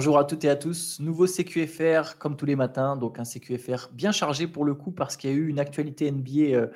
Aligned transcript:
Bonjour 0.00 0.16
à 0.16 0.24
toutes 0.24 0.46
et 0.46 0.48
à 0.48 0.56
tous. 0.56 0.98
Nouveau 0.98 1.26
CQFR 1.26 2.16
comme 2.16 2.34
tous 2.34 2.46
les 2.46 2.56
matins, 2.56 2.96
donc 2.96 3.18
un 3.18 3.24
CQFR 3.24 3.90
bien 3.92 4.12
chargé 4.12 4.46
pour 4.46 4.64
le 4.64 4.74
coup 4.74 4.92
parce 4.92 5.14
qu'il 5.14 5.28
y 5.28 5.32
a 5.34 5.36
eu 5.36 5.46
une 5.46 5.60
actualité 5.60 6.10
NBA 6.10 6.56
euh, 6.56 6.68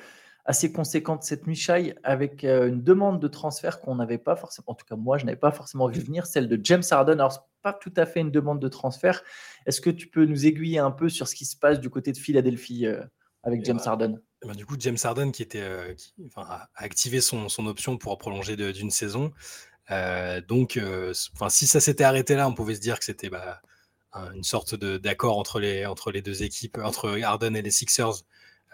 assez 0.44 0.74
conséquente 0.74 1.22
cette 1.22 1.46
nuit, 1.46 1.56
Shai, 1.56 1.94
avec 2.02 2.44
euh, 2.44 2.68
une 2.68 2.82
demande 2.82 3.20
de 3.20 3.28
transfert 3.28 3.80
qu'on 3.80 3.94
n'avait 3.94 4.18
pas 4.18 4.36
forcément, 4.36 4.66
en 4.72 4.74
tout 4.74 4.84
cas 4.84 4.96
moi 4.96 5.16
je 5.16 5.24
n'avais 5.24 5.38
pas 5.38 5.52
forcément 5.52 5.88
vu 5.88 6.02
venir, 6.02 6.26
celle 6.26 6.48
de 6.48 6.60
James 6.62 6.82
Harden. 6.90 7.14
Alors 7.14 7.48
pas 7.62 7.72
tout 7.72 7.94
à 7.96 8.04
fait 8.04 8.20
une 8.20 8.30
demande 8.30 8.60
de 8.60 8.68
transfert. 8.68 9.22
Est-ce 9.64 9.80
que 9.80 9.88
tu 9.88 10.08
peux 10.08 10.26
nous 10.26 10.44
aiguiller 10.44 10.78
un 10.78 10.90
peu 10.90 11.08
sur 11.08 11.26
ce 11.26 11.34
qui 11.34 11.46
se 11.46 11.56
passe 11.56 11.80
du 11.80 11.88
côté 11.88 12.12
de 12.12 12.18
Philadelphie 12.18 12.84
euh, 12.84 13.02
avec 13.42 13.64
James 13.64 13.78
bah, 13.78 13.92
Harden? 13.92 14.20
bah, 14.44 14.52
du 14.52 14.66
coup, 14.66 14.76
James 14.78 14.98
Harden 15.02 15.32
qui 15.32 15.42
était 15.42 15.64
a 16.36 16.68
activé 16.74 17.22
son, 17.22 17.48
son 17.48 17.66
option 17.68 17.96
pour 17.96 18.18
prolonger 18.18 18.54
d'une 18.74 18.90
saison. 18.90 19.32
Euh, 19.90 20.40
donc, 20.40 20.76
euh, 20.76 21.12
enfin, 21.34 21.48
si 21.48 21.66
ça 21.66 21.80
s'était 21.80 22.04
arrêté 22.04 22.34
là, 22.34 22.48
on 22.48 22.54
pouvait 22.54 22.74
se 22.74 22.80
dire 22.80 22.98
que 22.98 23.04
c'était 23.04 23.28
bah, 23.28 23.60
une 24.34 24.44
sorte 24.44 24.74
d'accord 24.74 25.38
entre 25.38 25.60
les, 25.60 25.86
entre 25.86 26.10
les 26.10 26.22
deux 26.22 26.42
équipes, 26.42 26.78
entre 26.82 27.20
Harden 27.20 27.54
et 27.56 27.62
les 27.62 27.70
Sixers, 27.70 28.22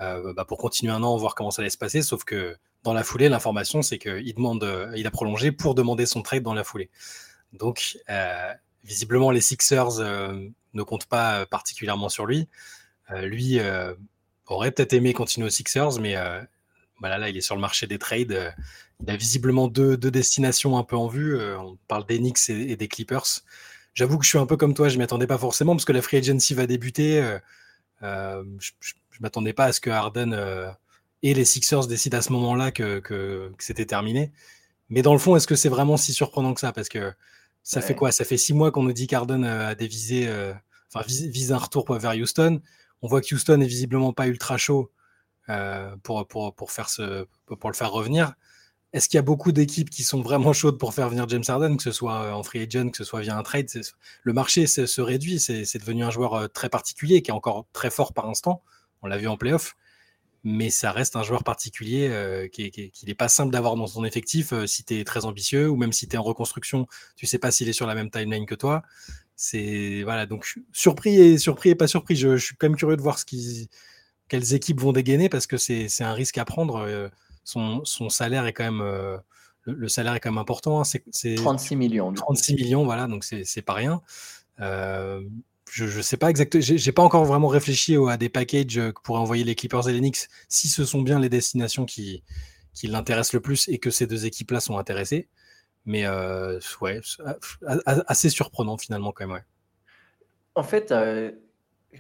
euh, 0.01 0.33
bah, 0.35 0.45
pour 0.45 0.59
continuer 0.59 0.93
un 0.93 1.03
an, 1.03 1.17
voir 1.17 1.35
comment 1.35 1.51
ça 1.51 1.63
allait 1.63 1.71
se 1.71 1.79
passer. 1.79 2.03
Sauf 2.03 2.25
que 2.25 2.57
dans 2.83 2.95
la 2.95 3.05
foulée, 3.05 3.29
l'information, 3.29 3.83
c'est 3.83 3.99
qu'il 3.99 4.35
demande, 4.35 4.93
il 4.97 5.07
a 5.07 5.11
prolongé 5.11 5.53
pour 5.53 5.75
demander 5.75 6.07
son 6.07 6.23
trade 6.23 6.43
dans 6.43 6.55
la 6.55 6.65
foulée. 6.65 6.91
Donc, 7.53 7.99
visiblement, 8.85 9.31
les 9.31 9.41
Sixers 9.41 9.99
ne 9.99 10.83
comptent 10.83 11.07
pas 11.07 11.45
particulièrement 11.47 12.09
sur 12.09 12.25
lui. 12.25 12.49
lui 13.11 13.61
aurait 14.47 14.71
peut-être 14.71 14.95
aimé 14.95 15.13
continuer 15.13 15.49
aux 15.49 15.51
Sixers, 15.51 16.01
mais 16.01 16.17
voilà, 17.01 17.19
là, 17.19 17.29
il 17.31 17.37
est 17.37 17.41
sur 17.41 17.55
le 17.55 17.61
marché 17.61 17.87
des 17.87 17.99
trades. 17.99 18.55
Il 19.03 19.11
a 19.11 19.17
visiblement 19.17 19.69
deux, 19.69 19.97
destinations 19.97 20.77
un 20.77 20.85
peu 20.85 20.97
en 20.97 21.09
vue. 21.09 21.37
Euh, 21.37 21.59
on 21.59 21.79
parle 21.89 22.07
d'Enix 22.07 22.51
et, 22.51 22.77
des 22.77 22.89
Clippers. 22.89 23.41
J'avoue 23.95 24.19
que 24.19 24.25
je 24.25 24.29
suis 24.29 24.39
un 24.39 24.47
peu 24.47 24.57
comme 24.57 24.75
toi, 24.75 24.89
je 24.89 24.95
ne 24.95 24.99
m'y 24.99 25.05
attendais 25.05 25.27
pas 25.27 25.39
forcément 25.39 25.75
parce 25.75 25.85
que 25.85 25.93
la 25.93 26.03
free 26.03 26.19
agency 26.19 26.55
va 26.55 26.67
débuter. 26.67 27.21
Euh, 27.21 27.39
euh, 28.03 28.45
je 28.61 28.73
ne 28.95 29.23
m'attendais 29.23 29.53
pas 29.53 29.67
à 29.67 29.73
ce 29.73 29.81
que 29.81 29.91
Harden 29.91 30.75
et 31.23 31.35
les 31.35 31.45
Sixers 31.45 31.87
décident 31.87 32.19
à 32.19 32.23
ce 32.23 32.33
moment-là 32.33 32.71
que, 32.71 33.53
c'était 33.59 33.87
terminé. 33.87 34.33
Mais 34.91 35.03
dans 35.03 35.13
le 35.13 35.19
fond, 35.19 35.37
est-ce 35.37 35.47
que 35.47 35.57
c'est 35.57 35.69
vraiment 35.69 35.97
si 35.97 36.13
surprenant 36.13 36.55
que 36.55 36.61
ça? 36.61 36.73
Parce 36.73 36.89
que 36.89 37.13
ça 37.63 37.81
fait 37.81 37.95
quoi? 37.95 38.13
Ça 38.13 38.25
fait 38.25 38.39
six 38.39 38.55
mois 38.55 38.71
qu'on 38.71 38.83
nous 38.83 38.93
dit 38.93 39.07
qu'Harden 39.07 39.45
a 39.45 39.75
dévisé, 39.75 40.29
enfin, 40.93 41.05
vise, 41.07 41.53
un 41.53 41.59
retour 41.59 41.93
vers 41.99 42.13
Houston. 42.13 42.61
On 43.03 43.09
voit 43.09 43.21
que 43.21 43.35
Houston 43.35 43.61
est 43.61 43.67
visiblement 43.67 44.13
pas 44.13 44.29
ultra 44.29 44.57
chaud 44.57 44.91
pour, 46.03 46.27
pour, 46.27 46.55
pour, 46.55 46.71
faire 46.71 46.89
ce, 46.89 47.27
pour 47.47 47.71
le 47.71 47.77
faire 47.77 47.91
revenir. 47.91 48.35
Est-ce 48.93 49.09
qu'il 49.09 49.19
y 49.19 49.21
a 49.21 49.23
beaucoup 49.23 49.53
d'équipes 49.53 49.89
qui 49.89 50.03
sont 50.03 50.21
vraiment 50.21 50.53
chaudes 50.53 50.79
pour 50.79 50.95
faire 50.95 51.09
venir 51.09 51.29
James 51.29 51.45
Harden, 51.47 51.77
que 51.77 51.83
ce 51.83 51.93
soit 51.93 52.25
euh, 52.25 52.33
en 52.33 52.43
free 52.43 52.61
agent, 52.63 52.91
que 52.91 52.97
ce 52.97 53.05
soit 53.05 53.21
via 53.21 53.37
un 53.37 53.43
trade? 53.45 53.69
Le 54.25 54.33
marché 54.33 54.67
se 54.67 55.01
réduit, 55.01 55.39
c'est 55.39 55.79
devenu 55.79 56.03
un 56.03 56.11
joueur 56.11 56.35
euh, 56.35 56.49
très 56.49 56.69
particulier, 56.69 57.23
qui 57.23 57.31
est 57.31 57.35
encore 57.35 57.67
très 57.73 57.91
fort 57.91 58.13
par 58.13 58.29
instant. 58.29 58.63
On 59.03 59.07
l'a 59.07 59.17
vu 59.17 59.29
en 59.29 59.37
playoff, 59.37 59.77
mais 60.43 60.71
ça 60.71 60.91
reste 60.91 61.15
un 61.15 61.23
joueur 61.23 61.45
particulier 61.45 62.09
euh, 62.11 62.49
qui 62.49 62.93
n'est 63.07 63.15
pas 63.15 63.29
simple 63.29 63.53
d'avoir 63.53 63.77
dans 63.77 63.87
son 63.87 64.05
effectif 64.05 64.53
si 64.67 64.83
tu 64.83 64.99
es 64.99 65.05
très 65.05 65.25
ambitieux, 65.25 65.71
ou 65.71 65.77
même 65.77 65.93
si 65.93 66.09
tu 66.09 66.17
es 66.17 66.19
en 66.19 66.25
reconstruction, 66.25 66.89
tu 67.15 67.27
sais 67.27 67.39
pas 67.39 67.53
s'il 67.53 67.69
est 67.69 67.73
sur 67.73 67.87
la 67.87 67.95
même 67.95 68.11
timeline 68.11 68.45
que 68.45 68.57
toi. 68.57 68.83
C'est 69.37 70.03
voilà, 70.03 70.27
donc 70.27 70.53
surpris 70.73 71.15
et 71.15 71.39
surpris 71.39 71.71
et 71.71 71.75
pas 71.77 71.87
surpris. 71.87 72.17
Je, 72.17 72.37
suis 72.37 72.57
quand 72.57 72.69
même 72.69 72.77
curieux 72.77 72.97
de 72.97 73.03
voir 73.03 73.21
ce 73.21 73.25
qui, 73.25 73.71
quelles 74.31 74.55
équipes 74.55 74.81
vont 74.81 74.93
dégainer 74.93 75.29
parce 75.29 75.47
que 75.47 75.59
c'est 75.59 76.03
un 76.03 76.15
risque 76.15 76.39
à 76.39 76.47
prendre 76.47 77.11
son, 77.45 78.09
salaire 78.09 78.47
est 78.47 78.53
quand 78.53 78.65
même. 78.65 78.81
Euh, 78.81 79.19
le, 79.65 79.89
salaire 79.89 80.15
est 80.15 80.21
quand 80.21 80.31
même 80.31 80.39
important. 80.39 80.81
Hein. 80.81 80.85
c'est 80.85 81.35
36 81.35 81.77
millions. 81.77 82.13
36 82.13 82.55
millions, 82.55 82.85
voilà, 82.85 83.07
donc 83.07 83.25
c'est 83.25 83.63
pas 83.63 83.75
rien. 83.75 84.01
Euh, 84.61 85.23
je 85.71 85.85
ne 85.85 86.03
sais 86.03 86.17
pas 86.17 86.31
exactement, 86.31 86.63
j'ai 86.63 86.93
pas 86.93 87.03
encore 87.03 87.25
vraiment 87.25 87.49
réfléchi 87.49 87.97
à 88.09 88.17
des 88.17 88.29
packages 88.29 88.79
euh, 88.79 88.93
que 88.93 89.01
pourraient 89.03 89.21
envoyer 89.21 89.45
les 89.45 89.55
Clippers 89.55 89.89
et 89.89 89.93
les 89.93 90.01
Knicks 90.01 90.29
si 90.49 90.69
ce 90.69 90.85
sont 90.85 91.01
bien 91.01 91.21
les 91.21 91.29
destinations 91.29 91.87
qui, 91.87 92.25
qui 92.75 92.89
l'intéressent 92.89 93.35
le 93.35 93.41
plus 93.41 93.69
et 93.69 93.79
que 93.79 93.91
ces 93.91 94.07
deux 94.07 94.27
équipes-là 94.27 94.61
sont 94.61 94.79
intéressées. 94.79 95.29
Mais 95.87 96.07
ouais, 96.81 97.01
assez 98.07 98.29
surprenant 98.29 98.77
finalement 98.77 99.13
quand 99.13 99.27
même. 99.27 99.37
Ouais. 99.37 99.45
En 100.55 100.63
fait, 100.63 100.93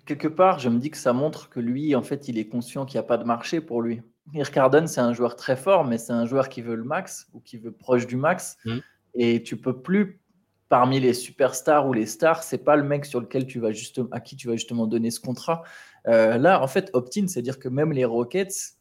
quelque 0.06 0.28
part, 0.28 0.58
je 0.58 0.68
me 0.68 0.78
dis 0.78 0.90
que 0.90 0.96
ça 0.96 1.12
montre 1.12 1.48
que 1.48 1.60
lui, 1.60 1.94
en 1.94 2.02
fait, 2.02 2.28
il 2.28 2.38
est 2.38 2.48
conscient 2.48 2.86
qu'il 2.86 2.96
n'y 2.96 3.04
a 3.04 3.08
pas 3.08 3.18
de 3.18 3.24
marché 3.24 3.60
pour 3.60 3.82
lui. 3.82 4.02
Irk 4.34 4.56
Harden, 4.56 4.86
c'est 4.86 5.00
un 5.00 5.12
joueur 5.12 5.36
très 5.36 5.56
fort, 5.56 5.84
mais 5.84 5.98
c'est 5.98 6.12
un 6.12 6.26
joueur 6.26 6.48
qui 6.48 6.62
veut 6.62 6.76
le 6.76 6.84
max 6.84 7.28
ou 7.32 7.40
qui 7.40 7.56
veut 7.56 7.72
proche 7.72 8.06
du 8.06 8.16
max. 8.16 8.56
Mm. 8.64 8.78
Et 9.14 9.42
tu 9.42 9.56
peux 9.56 9.80
plus, 9.80 10.20
parmi 10.68 11.00
les 11.00 11.14
superstars 11.14 11.88
ou 11.88 11.92
les 11.92 12.06
stars, 12.06 12.42
c'est 12.42 12.64
pas 12.64 12.76
le 12.76 12.84
mec 12.84 13.04
sur 13.04 13.20
lequel 13.20 13.46
tu 13.46 13.58
vas 13.58 13.72
justement, 13.72 14.08
à 14.12 14.20
qui 14.20 14.36
tu 14.36 14.46
vas 14.48 14.54
justement 14.54 14.86
donner 14.86 15.10
ce 15.10 15.18
contrat. 15.18 15.62
Euh, 16.06 16.38
là, 16.38 16.62
en 16.62 16.68
fait, 16.68 16.90
opt-in, 16.92 17.26
c'est-à-dire 17.26 17.58
que 17.58 17.68
même 17.68 17.92
les 17.92 18.04
Rockets, 18.04 18.76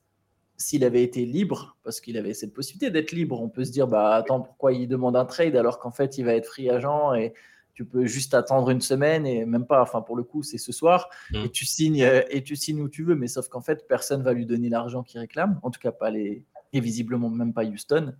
s'il 0.57 0.83
avait 0.83 1.03
été 1.03 1.25
libre, 1.25 1.77
parce 1.83 2.01
qu'il 2.01 2.17
avait 2.17 2.33
cette 2.33 2.53
possibilité 2.53 2.91
d'être 2.91 3.11
libre, 3.11 3.41
on 3.41 3.49
peut 3.49 3.63
se 3.63 3.71
dire, 3.71 3.87
bah 3.87 4.15
attends, 4.15 4.41
pourquoi 4.41 4.73
il 4.73 4.87
demande 4.87 5.15
un 5.15 5.25
trade 5.25 5.55
alors 5.55 5.79
qu'en 5.79 5.91
fait, 5.91 6.17
il 6.17 6.25
va 6.25 6.33
être 6.35 6.45
free 6.45 6.69
agent 6.69 7.15
et 7.15 7.33
tu 7.79 7.85
peux 7.85 8.05
juste 8.05 8.33
attendre 8.33 8.71
une 8.71 8.81
semaine 8.81 9.25
et 9.25 9.45
même 9.45 9.65
pas, 9.65 9.81
enfin 9.81 10.01
pour 10.01 10.17
le 10.17 10.23
coup 10.23 10.43
c'est 10.43 10.57
ce 10.57 10.73
soir 10.73 11.07
mmh. 11.31 11.35
et 11.45 11.49
tu 11.49 11.65
signes 11.65 12.03
euh, 12.03 12.23
et 12.29 12.43
tu 12.43 12.57
signes 12.57 12.81
où 12.81 12.89
tu 12.89 13.05
veux, 13.05 13.15
mais 13.15 13.29
sauf 13.29 13.47
qu'en 13.47 13.61
fait 13.61 13.87
personne 13.87 14.21
va 14.21 14.33
lui 14.33 14.45
donner 14.45 14.67
l'argent 14.67 15.01
qu'il 15.01 15.17
réclame, 15.17 15.61
en 15.63 15.71
tout 15.71 15.79
cas 15.79 15.93
pas 15.93 16.09
les 16.09 16.43
et 16.73 16.81
visiblement 16.81 17.29
même 17.29 17.53
pas 17.53 17.63
Houston. 17.63 18.15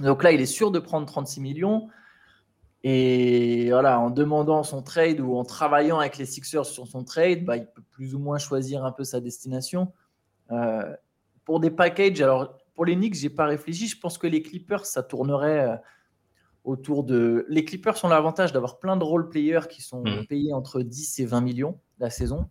Donc 0.00 0.24
là 0.24 0.32
il 0.32 0.40
est 0.40 0.46
sûr 0.46 0.72
de 0.72 0.80
prendre 0.80 1.06
36 1.06 1.40
millions 1.40 1.88
et 2.82 3.68
voilà 3.70 4.00
en 4.00 4.10
demandant 4.10 4.64
son 4.64 4.82
trade 4.82 5.20
ou 5.20 5.36
en 5.36 5.44
travaillant 5.44 6.00
avec 6.00 6.18
les 6.18 6.26
Sixers 6.26 6.66
sur 6.66 6.88
son 6.88 7.04
trade, 7.04 7.44
bah, 7.44 7.56
il 7.56 7.66
peut 7.66 7.84
plus 7.92 8.16
ou 8.16 8.18
moins 8.18 8.38
choisir 8.38 8.84
un 8.84 8.90
peu 8.90 9.04
sa 9.04 9.20
destination. 9.20 9.92
Euh, 10.50 10.92
pour 11.44 11.60
des 11.60 11.70
packages, 11.70 12.20
alors 12.20 12.58
pour 12.74 12.84
les 12.84 12.96
Knicks 12.96 13.14
j'ai 13.14 13.30
pas 13.30 13.46
réfléchi, 13.46 13.86
je 13.86 13.96
pense 13.96 14.18
que 14.18 14.26
les 14.26 14.42
Clippers 14.42 14.86
ça 14.86 15.04
tournerait 15.04 15.68
euh, 15.68 15.76
autour 16.66 17.04
de. 17.04 17.46
Les 17.48 17.64
Clippers 17.64 18.04
ont 18.04 18.08
l'avantage 18.08 18.52
d'avoir 18.52 18.78
plein 18.78 18.96
de 18.96 19.04
role 19.04 19.30
players 19.30 19.68
qui 19.70 19.80
sont 19.80 20.02
mhm. 20.04 20.26
payés 20.26 20.52
entre 20.52 20.82
10 20.82 21.20
et 21.20 21.24
20 21.24 21.40
millions 21.40 21.80
la 21.98 22.10
saison. 22.10 22.50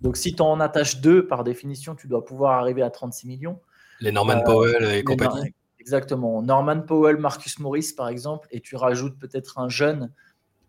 Donc, 0.00 0.16
si 0.16 0.34
tu 0.34 0.42
en 0.42 0.58
attaches 0.58 1.00
deux, 1.00 1.26
par 1.26 1.44
définition, 1.44 1.94
tu 1.94 2.08
dois 2.08 2.24
pouvoir 2.24 2.58
arriver 2.58 2.82
à 2.82 2.90
36 2.90 3.28
millions. 3.28 3.60
Les 4.00 4.10
Norman 4.10 4.38
euh, 4.38 4.44
Powell 4.44 4.84
et 4.94 5.04
compagnie. 5.04 5.54
exactement. 5.78 6.42
Norman 6.42 6.80
Powell, 6.80 7.18
Marcus 7.18 7.58
Morris, 7.60 7.92
par 7.96 8.08
exemple, 8.08 8.48
et 8.50 8.60
tu 8.60 8.74
rajoutes 8.74 9.18
peut-être 9.18 9.58
un 9.58 9.68
jeune. 9.68 10.10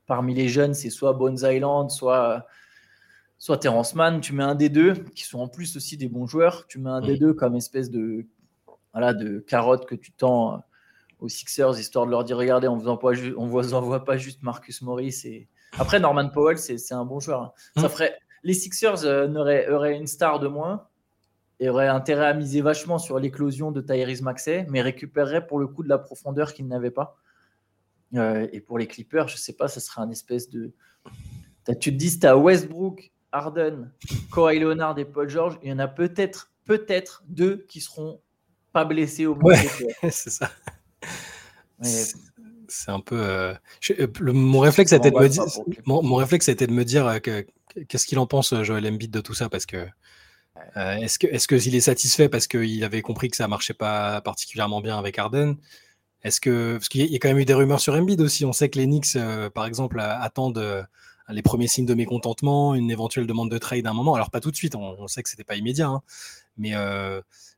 Parmi 0.06 0.36
les 0.36 0.50
jeunes, 0.50 0.74
c'est 0.74 0.90
soit 0.90 1.14
Bones 1.14 1.40
Island, 1.42 1.90
soit, 1.90 2.46
soit 3.40 3.58
Terrence 3.58 3.96
Mann. 3.96 4.20
Tu 4.20 4.34
mets 4.34 4.44
un 4.44 4.56
des 4.56 4.70
deux, 4.70 4.94
qui 5.16 5.24
sont 5.24 5.40
en 5.40 5.48
plus 5.48 5.78
aussi 5.78 5.96
des 5.96 6.10
bons 6.10 6.28
joueurs. 6.28 6.68
Tu 6.68 6.80
mets 6.80 6.90
un 6.90 7.02
des 7.02 7.14
mhm. 7.14 7.20
deux 7.20 7.34
comme 7.34 7.56
espèce 7.56 7.90
de, 7.90 8.28
voilà, 8.92 9.14
de 9.14 9.40
carotte 9.40 9.86
que 9.86 9.96
tu 9.96 10.12
tends 10.12 10.62
aux 11.24 11.30
Sixers, 11.30 11.80
histoire 11.80 12.06
de 12.06 12.12
leur 12.12 12.26
dire 12.26 12.38
regardez, 12.38 12.68
on 12.68 12.76
ne 12.76 12.82
vous 12.82 13.74
envoie 13.74 14.04
pas 14.04 14.18
juste 14.18 14.44
Marcus 14.44 14.82
Morris. 14.82 15.22
Et... 15.24 15.48
Après, 15.80 15.98
Norman 15.98 16.28
Powell, 16.30 16.58
c'est 16.58 16.94
un 16.94 17.06
bon 17.06 17.22
joueur. 17.22 17.42
Hein. 17.42 17.52
Ça 17.78 17.88
mm. 17.88 17.90
ferait... 17.90 18.18
Les 18.44 18.54
Sixers 18.54 19.06
euh, 19.06 19.66
auraient, 19.70 19.98
une 19.98 20.06
star 20.06 20.42
de 20.42 20.50
moins 20.50 20.86
et 21.62 21.70
auraient 21.70 21.88
intérêt 21.88 22.26
à 22.26 22.34
miser 22.34 22.60
vachement 22.60 22.98
sur 23.00 23.20
l'éclosion 23.20 23.72
de 23.72 23.80
Tyrese 23.80 24.22
Maxey, 24.22 24.68
mais 24.70 24.82
récupéreraient 24.82 25.48
pour 25.48 25.60
le 25.60 25.68
coup 25.68 25.82
de 25.82 25.88
la 25.88 25.98
profondeur 25.98 26.54
qu'ils 26.54 26.68
n'avaient 26.68 26.92
pas. 26.92 27.16
Euh, 28.16 28.46
et 28.52 28.60
pour 28.60 28.78
les 28.78 28.88
Clippers, 28.88 29.30
je 29.30 29.38
sais 29.38 29.54
pas, 29.54 29.70
ça 29.70 29.80
serait 29.80 30.02
un 30.02 30.12
espèce 30.12 30.50
de. 30.50 30.74
Tu 31.80 31.92
te 31.92 31.96
dis, 31.96 32.20
tu 32.20 32.28
as 32.28 32.38
Westbrook, 32.38 33.14
Harden, 33.32 33.90
Kawhi 34.34 34.60
Leonard 34.60 35.00
et 35.00 35.06
Paul 35.06 35.30
George, 35.30 35.58
il 35.64 35.70
y 35.70 35.72
en 35.72 35.80
a 35.80 35.88
peut-être 35.88 36.52
peut-être 36.66 37.24
deux 37.30 37.66
qui 37.70 37.80
seront 37.80 38.20
pas 38.74 38.84
blessés 38.84 39.26
au 39.26 39.36
moment 39.36 39.56
c'est 40.10 40.30
ça. 40.30 40.50
C'est 42.68 42.92
un 42.92 43.00
peu. 43.00 43.20
Euh, 43.20 43.54
euh, 44.00 44.08
mon 44.34 44.60
réflexe, 44.60 44.94
était 44.94 45.12
de 45.12 45.18
me 45.18 45.28
dire, 45.28 45.44
mon, 45.86 46.16
réflexe, 46.16 46.50
de 46.50 46.72
me 46.72 46.84
dire 46.84 47.20
qu'est-ce 47.88 48.06
qu'il 48.06 48.20
en 48.20 48.26
pense, 48.26 48.54
euh, 48.54 48.64
Joel 48.64 48.88
Embiid, 48.88 49.12
de 49.12 49.22
tout 49.22 49.34
ça, 49.34 49.50
parce 49.50 49.66
que 49.66 49.88
est-ce 50.76 51.20
que 51.20 51.28
est-ce 51.28 51.48
qu'il 51.48 51.76
est 51.76 51.82
satisfait 51.82 52.30
parce 52.30 52.48
qu'il 52.48 52.84
avait 52.84 53.02
compris 53.02 53.30
que 53.30 53.38
ça 53.38 53.48
marchait 53.48 53.74
pas 53.74 54.22
particulièrement 54.22 54.82
bien 54.82 54.98
avec 54.98 55.20
Arden 55.20 55.56
Est-ce 56.24 56.40
que 56.40 56.78
parce 56.78 56.90
qu'il 56.90 57.06
y 57.06 57.16
a 57.16 57.20
quand 57.20 57.28
même 57.28 57.40
eu 57.40 57.46
des 57.46 57.54
rumeurs 57.54 57.80
sur 57.80 57.94
Embiid 57.94 58.22
aussi. 58.22 58.46
On 58.46 58.54
sait 58.54 58.70
que 58.70 58.80
les 58.80 58.86
Knicks, 58.86 59.18
par 59.54 59.66
exemple, 59.66 60.00
attendent 60.00 60.88
les 61.30 61.42
premiers 61.42 61.68
signes 61.68 61.86
de 61.86 61.94
mécontentement, 61.94 62.76
une 62.76 62.92
éventuelle 62.92 63.28
demande 63.28 63.52
de 63.52 63.58
trade 63.58 63.86
à 63.86 63.92
un 63.92 63.94
moment. 63.94 64.16
Alors 64.16 64.30
pas 64.30 64.40
tout 64.40 64.52
de 64.52 64.56
suite. 64.56 64.76
On, 64.76 65.08
sait 65.08 65.24
que 65.24 65.30
c'était 65.30 65.44
pas 65.44 65.56
immédiat, 65.56 65.88
hein, 65.88 66.02
mais 66.58 66.74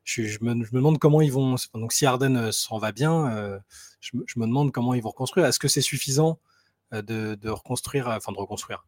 je, 0.06 0.38
me, 0.42 0.54
demande 0.72 0.98
comment 0.98 1.20
ils 1.20 1.32
vont. 1.32 1.56
Donc, 1.74 1.92
si 1.92 2.06
Arden 2.06 2.36
euh, 2.36 2.52
s'en 2.52 2.78
va 2.78 2.92
bien, 2.92 3.28
euh, 3.36 3.58
je, 4.00 4.12
me 4.14 4.46
demande 4.46 4.72
comment 4.72 4.94
ils 4.94 5.02
vont 5.02 5.10
reconstruire. 5.10 5.46
Est-ce 5.46 5.58
que 5.58 5.68
c'est 5.68 5.80
suffisant 5.80 6.38
euh, 6.94 7.02
de, 7.02 7.48
reconstruire, 7.50 8.08
enfin 8.08 8.32
de 8.32 8.38
reconstruire, 8.38 8.86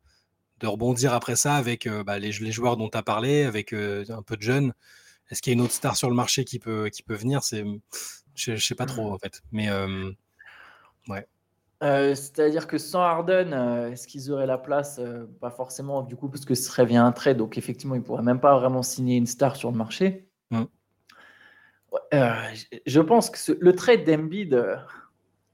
de 0.61 0.67
rebondir 0.67 1.13
après 1.13 1.37
ça 1.37 1.57
avec 1.57 1.89
bah, 1.89 2.19
les, 2.19 2.33
joueurs 2.33 2.77
dont 2.77 2.89
tu 2.89 2.97
as 2.97 3.03
parlé, 3.03 3.43
avec 3.43 3.73
un 3.73 4.23
peu 4.23 4.37
de 4.37 4.43
jeunes? 4.43 4.73
Est-ce 5.31 5.43
qu'il 5.43 5.51
y 5.51 5.55
a 5.55 5.59
une 5.59 5.61
autre 5.61 5.75
star 5.75 5.97
sur 5.97 6.09
le 6.09 6.17
marché 6.17 6.45
qui 6.45 6.59
peut, 6.59 6.89
qui 6.89 7.03
peut 7.03 7.15
venir? 7.15 7.43
C'est, 7.43 7.65
je, 8.35 8.53
ne 8.53 8.57
sais 8.57 8.75
pas 8.75 8.87
trop 8.87 9.13
en 9.13 9.19
fait. 9.19 9.43
Mais 9.53 9.69
ouais. 11.09 11.27
Euh, 11.83 12.15
c'est-à-dire 12.15 12.67
que 12.67 12.77
sans 12.77 13.01
Harden, 13.01 13.53
euh, 13.53 13.93
est-ce 13.93 14.09
qu'ils 14.09 14.33
auraient 14.33 14.47
la 14.47 14.59
place? 14.59 15.01
Pas 15.41 15.51
forcément, 15.51 16.03
du 16.03 16.17
coup, 16.17 16.29
parce 16.29 16.45
que 16.45 16.55
ce 16.55 16.65
serait 16.65 16.85
via 16.85 17.05
un 17.05 17.13
trade, 17.13 17.37
donc 17.37 17.57
effectivement, 17.57 17.95
ils 17.95 18.01
ne 18.01 18.05
pourraient 18.05 18.23
même 18.23 18.41
pas 18.41 18.59
vraiment 18.59 18.83
signer 18.83 19.17
une 19.17 19.27
star 19.27 19.57
sur 19.57 19.71
le 19.71 19.77
marché. 19.77 20.29
Mm. 20.51 20.65
je 22.87 23.01
pense 23.01 23.31
que 23.31 23.53
le 23.61 23.75
trade 23.75 24.05
d'Embiid, 24.05 24.79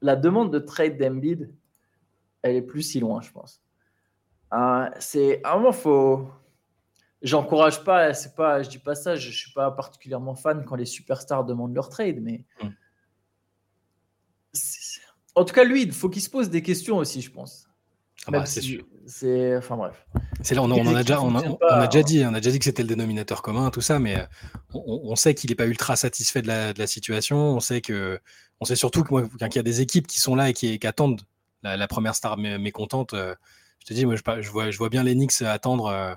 la 0.01 0.15
demande 0.15 0.51
de 0.51 0.59
trade 0.59 0.97
d'Embiid, 0.97 1.53
elle 2.41 2.55
est 2.55 2.61
plus 2.61 2.81
si 2.81 2.99
loin, 2.99 3.21
je 3.21 3.31
pense. 3.31 3.61
c'est 4.99 5.43
à 5.43 5.53
un 5.53 5.57
moment, 5.57 5.71
faut 5.71 6.29
j'encourage 7.25 7.83
pas, 7.83 8.13
c'est 8.13 8.35
pas, 8.35 8.61
je 8.61 8.69
dis 8.69 8.77
pas 8.77 8.95
ça, 8.95 9.15
je, 9.15 9.27
ne 9.27 9.33
suis 9.33 9.51
pas 9.51 9.71
particulièrement 9.71 10.35
fan 10.35 10.63
quand 10.63 10.75
les 10.75 10.85
superstars 10.85 11.43
demandent 11.43 11.73
leur 11.73 11.89
trade, 11.89 12.19
mais 12.21 12.45
mm. 12.61 12.67
En 15.35 15.45
tout 15.45 15.53
cas, 15.53 15.63
lui, 15.63 15.83
il 15.83 15.91
faut 15.91 16.09
qu'il 16.09 16.21
se 16.21 16.29
pose 16.29 16.49
des 16.49 16.61
questions 16.61 16.97
aussi, 16.97 17.21
je 17.21 17.31
pense. 17.31 17.67
Ah 18.27 18.31
bah, 18.31 18.45
c'est 18.45 18.61
sûr. 18.61 18.83
C'est, 19.05 19.55
enfin 19.55 19.77
bref. 19.77 20.05
C'est 20.41 20.55
là, 20.55 20.63
on, 20.63 20.71
a 20.71 21.03
déjà, 21.03 21.21
on, 21.21 21.35
a, 21.35 21.87
déjà 21.87 22.01
dit, 22.01 22.25
on 22.25 22.33
a 22.33 22.39
déjà 22.39 22.51
dit 22.51 22.57
que 22.57 22.65
c'était 22.65 22.81
le 22.81 22.87
dénominateur 22.87 23.43
commun, 23.43 23.69
tout 23.69 23.81
ça, 23.81 23.99
mais 23.99 24.17
euh, 24.17 24.25
on, 24.73 25.15
sait 25.15 25.35
qu'il 25.35 25.51
n'est 25.51 25.55
pas 25.55 25.67
ultra 25.67 25.95
satisfait 25.95 26.41
de 26.41 26.47
la, 26.47 26.87
situation. 26.87 27.37
On 27.37 27.59
sait 27.59 27.81
que, 27.81 28.19
on 28.59 28.65
sait 28.65 28.75
surtout 28.75 29.03
qu'il 29.03 29.55
y 29.55 29.59
a 29.59 29.63
des 29.63 29.81
équipes 29.81 30.07
qui 30.07 30.19
sont 30.19 30.35
là 30.35 30.49
et 30.49 30.53
qui, 30.53 30.79
attendent 30.87 31.21
la, 31.61 31.87
première 31.87 32.15
star 32.15 32.37
mécontente. 32.37 33.13
Euh, 33.13 33.35
je 33.79 33.85
te 33.85 33.93
dis, 33.93 34.05
moi, 34.05 34.15
je, 34.15 34.49
vois, 34.49 34.71
je 34.71 34.77
vois 34.77 34.89
bien 34.89 35.03
les 35.03 35.13
Knicks 35.13 35.41
attendre. 35.43 35.87
Euh, 35.87 36.15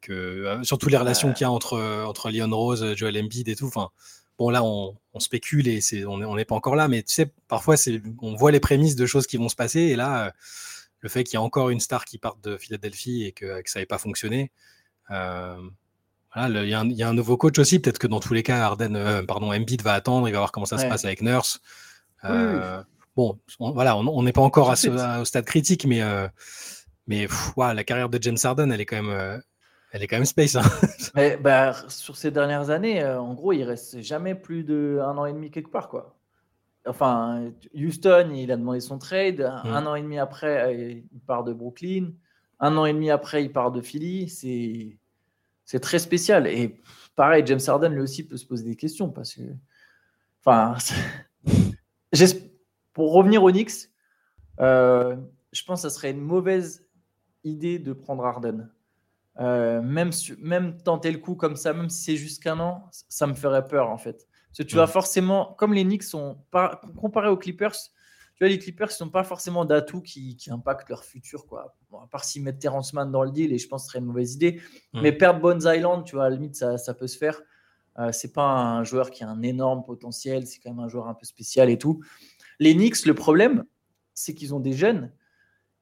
que, 0.00 0.60
surtout 0.62 0.88
les 0.88 0.96
relations 0.96 1.32
qu'il 1.32 1.44
y 1.44 1.48
a 1.48 1.50
entre, 1.50 2.04
entre 2.04 2.30
Leon 2.30 2.50
Rose, 2.50 2.94
Joel 2.94 3.18
Embiid 3.18 3.48
et 3.48 3.56
tout. 3.56 3.66
Enfin, 3.66 3.90
bon, 4.42 4.50
là, 4.50 4.64
on, 4.64 4.96
spécule 5.18 5.68
et 5.68 5.80
c'est, 5.80 6.04
on 6.04 6.34
n'est 6.34 6.44
pas 6.44 6.56
encore 6.56 6.74
là, 6.74 6.88
mais 6.88 7.02
tu 7.02 7.14
sais, 7.14 7.32
parfois, 7.46 7.76
c'est, 7.76 8.02
on 8.20 8.34
voit 8.34 8.50
les 8.50 8.58
prémices 8.58 8.96
de 8.96 9.06
choses 9.06 9.28
qui 9.28 9.36
vont 9.36 9.48
se 9.48 9.54
passer. 9.54 9.80
Et 9.80 9.94
là, 9.94 10.32
le 11.00 11.08
fait 11.08 11.22
qu'il 11.22 11.34
y 11.34 11.36
a 11.36 11.42
encore 11.42 11.70
une 11.70 11.78
star 11.78 12.04
qui 12.04 12.18
parte 12.18 12.42
de 12.42 12.56
Philadelphie 12.56 13.24
et 13.24 13.32
que, 13.32 13.62
ça 13.66 13.78
n'ait 13.78 13.86
pas 13.86 13.98
fonctionné. 13.98 14.50
voilà, 15.08 15.58
il, 16.34 16.68
y 16.68 16.74
a 16.74 17.08
un, 17.08 17.14
nouveau 17.14 17.36
coach 17.36 17.58
aussi. 17.60 17.78
Peut-être 17.78 17.98
que 17.98 18.08
dans 18.08 18.18
tous 18.18 18.34
les 18.34 18.42
cas, 18.42 18.58
Arden, 18.58 19.24
pardon, 19.26 19.52
Embiid 19.52 19.82
va 19.82 19.92
attendre. 19.92 20.28
Il 20.28 20.32
va 20.32 20.38
voir 20.38 20.50
comment 20.50 20.66
ça 20.66 20.78
se 20.78 20.86
passe 20.86 21.04
avec 21.04 21.22
Nurse. 21.22 21.60
Bon, 23.14 23.38
voilà, 23.60 23.96
on 23.96 24.22
n'est 24.24 24.32
pas 24.32 24.40
encore 24.40 24.70
à 24.70 24.76
ce, 24.76 25.20
au 25.20 25.24
stade 25.24 25.44
critique, 25.44 25.86
mais, 25.86 26.00
mais 27.06 27.28
la 27.56 27.84
carrière 27.84 28.08
de 28.08 28.20
James 28.20 28.38
Harden, 28.42 28.72
elle 28.72 28.80
est 28.80 28.86
quand 28.86 29.00
même 29.00 29.42
elle 29.92 30.02
est 30.02 30.06
quand 30.06 30.16
même 30.16 30.24
space. 30.24 30.56
Hein. 30.56 30.62
Mais 31.14 31.36
bah, 31.36 31.74
sur 31.88 32.16
ces 32.16 32.30
dernières 32.30 32.70
années, 32.70 33.02
euh, 33.02 33.20
en 33.20 33.34
gros, 33.34 33.52
il 33.52 33.62
reste 33.62 34.00
jamais 34.00 34.34
plus 34.34 34.64
d'un 34.64 35.16
an 35.18 35.26
et 35.26 35.32
demi 35.32 35.50
quelque 35.50 35.70
part. 35.70 35.88
Quoi. 35.88 36.16
Enfin, 36.86 37.52
Houston, 37.74 38.32
il 38.34 38.50
a 38.50 38.56
demandé 38.56 38.80
son 38.80 38.98
trade. 38.98 39.40
Mm. 39.40 39.68
Un 39.68 39.86
an 39.86 39.94
et 39.94 40.02
demi 40.02 40.18
après, 40.18 40.62
euh, 40.64 41.00
il 41.12 41.20
part 41.20 41.44
de 41.44 41.52
Brooklyn. 41.52 42.12
Un 42.58 42.76
an 42.78 42.86
et 42.86 42.92
demi 42.92 43.10
après, 43.10 43.44
il 43.44 43.52
part 43.52 43.70
de 43.70 43.82
Philly. 43.82 44.30
C'est, 44.30 44.96
c'est 45.64 45.80
très 45.80 45.98
spécial. 45.98 46.46
Et 46.46 46.80
pareil, 47.14 47.44
James 47.46 47.60
Harden, 47.66 47.90
lui 47.90 48.00
aussi, 48.00 48.26
peut 48.26 48.38
se 48.38 48.46
poser 48.46 48.64
des 48.64 48.76
questions 48.76 49.10
parce 49.10 49.34
que. 49.34 49.42
Enfin, 50.44 50.74
pour 52.94 53.12
revenir 53.12 53.42
au 53.42 53.50
Knicks, 53.50 53.90
euh, 54.58 55.16
je 55.52 55.64
pense 55.64 55.82
que 55.82 55.88
ça 55.88 55.94
serait 55.94 56.10
une 56.10 56.20
mauvaise 56.20 56.84
idée 57.44 57.78
de 57.78 57.92
prendre 57.92 58.24
Harden. 58.24 58.68
Euh, 59.40 59.80
même, 59.80 60.10
même 60.38 60.76
tenter 60.82 61.10
le 61.10 61.18
coup 61.18 61.34
comme 61.34 61.56
ça, 61.56 61.72
même 61.72 61.88
si 61.88 62.02
c'est 62.02 62.16
juste 62.16 62.42
qu'un 62.42 62.60
an, 62.60 62.88
ça 62.90 63.26
me 63.26 63.34
ferait 63.34 63.66
peur 63.66 63.88
en 63.88 63.98
fait. 63.98 64.28
Parce 64.48 64.58
que 64.58 64.62
tu 64.64 64.76
vas 64.76 64.86
forcément, 64.86 65.54
comme 65.58 65.72
les 65.72 65.84
Knicks 65.84 66.02
sont 66.02 66.38
pas 66.50 66.82
comparés 66.98 67.28
aux 67.28 67.38
Clippers, 67.38 67.72
tu 68.34 68.44
vois, 68.44 68.48
les 68.48 68.58
Clippers 68.58 68.88
ne 68.88 68.92
sont 68.92 69.08
pas 69.08 69.24
forcément 69.24 69.64
d'atouts 69.64 70.02
qui, 70.02 70.36
qui, 70.36 70.50
impactent 70.50 70.90
leur 70.90 71.04
futur. 71.04 71.46
Quoi. 71.46 71.74
à 71.94 72.06
part 72.10 72.24
s'ils 72.24 72.42
mettent 72.42 72.58
Terrence 72.58 72.92
Mann 72.92 73.10
dans 73.10 73.22
le 73.22 73.30
deal, 73.30 73.52
et 73.52 73.58
je 73.58 73.66
pense 73.66 73.82
que 73.82 73.86
ce 73.86 73.90
serait 73.92 73.98
une 74.00 74.06
mauvaise 74.06 74.34
idée. 74.34 74.60
Mais 74.92 75.12
perdre 75.12 75.40
Bones 75.40 75.62
Island, 75.64 76.04
tu 76.04 76.16
vois, 76.16 76.26
à 76.26 76.28
la 76.28 76.36
limite, 76.36 76.56
ça, 76.56 76.76
ça 76.76 76.92
peut 76.92 77.06
se 77.06 77.16
faire. 77.16 77.40
Euh, 77.98 78.10
c'est 78.12 78.32
pas 78.32 78.44
un 78.44 78.84
joueur 78.84 79.10
qui 79.10 79.24
a 79.24 79.28
un 79.28 79.42
énorme 79.42 79.84
potentiel, 79.84 80.46
c'est 80.46 80.58
quand 80.58 80.70
même 80.70 80.80
un 80.80 80.88
joueur 80.88 81.08
un 81.08 81.14
peu 81.14 81.24
spécial 81.24 81.70
et 81.70 81.78
tout. 81.78 82.02
Les 82.58 82.74
Knicks, 82.74 83.06
le 83.06 83.14
problème, 83.14 83.64
c'est 84.14 84.34
qu'ils 84.34 84.54
ont 84.54 84.60
des 84.60 84.72
jeunes. 84.72 85.12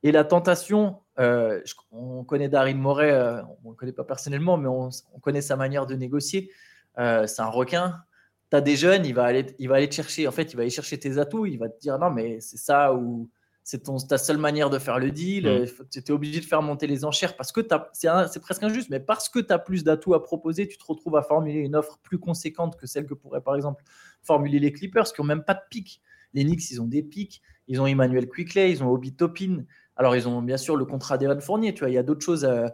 Et 0.03 0.13
la 0.13 0.25
tentation, 0.25 0.99
euh, 1.19 1.61
on 1.91 2.25
connaît 2.25 2.49
Daryl 2.49 2.77
Moret, 2.77 3.13
euh, 3.13 3.43
on 3.65 3.69
ne 3.69 3.71
le 3.71 3.77
connaît 3.77 3.93
pas 3.93 4.05
personnellement, 4.05 4.57
mais 4.57 4.69
on, 4.69 4.91
connaît 5.21 5.43
sa 5.43 5.57
manière 5.57 5.87
de 5.87 5.95
négocier. 5.95 6.51
Euh, 6.99 7.27
c'est 7.27 7.43
un 7.43 7.51
requin. 7.51 8.03
Tu 8.51 8.57
as 8.57 8.61
des 8.61 8.77
jeunes, 8.77 9.05
il 9.05 9.15
va, 9.15 9.25
aller, 9.25 9.47
il 9.59 9.69
va 9.69 9.77
aller 9.77 9.89
te 9.89 9.95
chercher. 9.95 10.27
En 10.27 10.33
fait, 10.33 10.53
il 10.53 10.57
va 10.57 10.63
aller 10.63 10.71
chercher 10.71 10.99
tes 10.99 11.19
atouts. 11.19 11.47
Il 11.47 11.59
va 11.59 11.69
te 11.69 11.79
dire 11.79 11.99
non, 11.99 12.11
mais 12.11 12.41
c'est 12.41 12.57
ça 12.57 12.95
ou 12.95 13.31
c'est 13.63 13.83
ta 14.09 14.19
seule 14.19 14.39
manière 14.39 14.71
de 14.71 14.79
faire 14.79 14.99
le 14.99 15.11
deal. 15.11 15.47
Mm. 15.47 15.85
Tu 15.91 15.99
es 15.99 16.11
obligé 16.11 16.41
de 16.41 16.47
faire 16.47 16.63
monter 16.63 16.87
les 16.87 17.05
enchères 17.05 17.37
parce 17.37 17.53
que 17.53 17.61
c'est 17.93 18.41
presque 18.41 18.63
injuste, 18.63 18.89
mais 18.91 19.01
parce 19.01 19.29
que 19.29 19.39
tu 19.39 19.53
as 19.53 19.59
plus 19.59 19.85
d'atouts 19.85 20.15
à 20.15 20.23
proposer, 20.23 20.67
tu 20.67 20.79
te 20.79 20.85
retrouves 20.85 21.17
à 21.17 21.23
formuler 21.23 21.61
une 21.61 21.77
offre 21.77 21.99
plus 22.03 22.19
conséquente 22.19 22.77
que 22.77 22.87
celle 22.87 23.07
que 23.07 23.15
pourraient 23.15 23.43
par 23.43 23.55
exemple 23.55 23.85
formuler 24.23 24.59
les 24.59 24.73
Clippers 24.73 25.13
qui 25.13 25.21
n'ont 25.21 25.27
même 25.27 25.45
pas 25.45 25.55
de 25.55 25.63
pic. 25.69 26.01
Les 26.33 26.45
Knicks, 26.45 26.71
ils 26.71 26.81
ont 26.81 26.87
des 26.87 27.03
pics. 27.03 27.43
Ils 27.69 27.81
ont 27.81 27.87
Emmanuel 27.87 28.29
Quickley, 28.29 28.73
ils 28.73 28.83
ont 28.83 28.89
Obi 28.89 29.15
Topin. 29.15 29.65
Alors, 30.01 30.17
ils 30.17 30.27
ont 30.27 30.41
bien 30.41 30.57
sûr 30.57 30.77
le 30.77 30.87
contrat 30.87 31.19
d'Evan 31.19 31.39
Fournier, 31.43 31.75
tu 31.75 31.81
vois, 31.81 31.91
il 31.91 31.93
y 31.93 31.99
a 31.99 32.03
d'autres 32.03 32.25
choses 32.25 32.47
euh, 32.47 32.67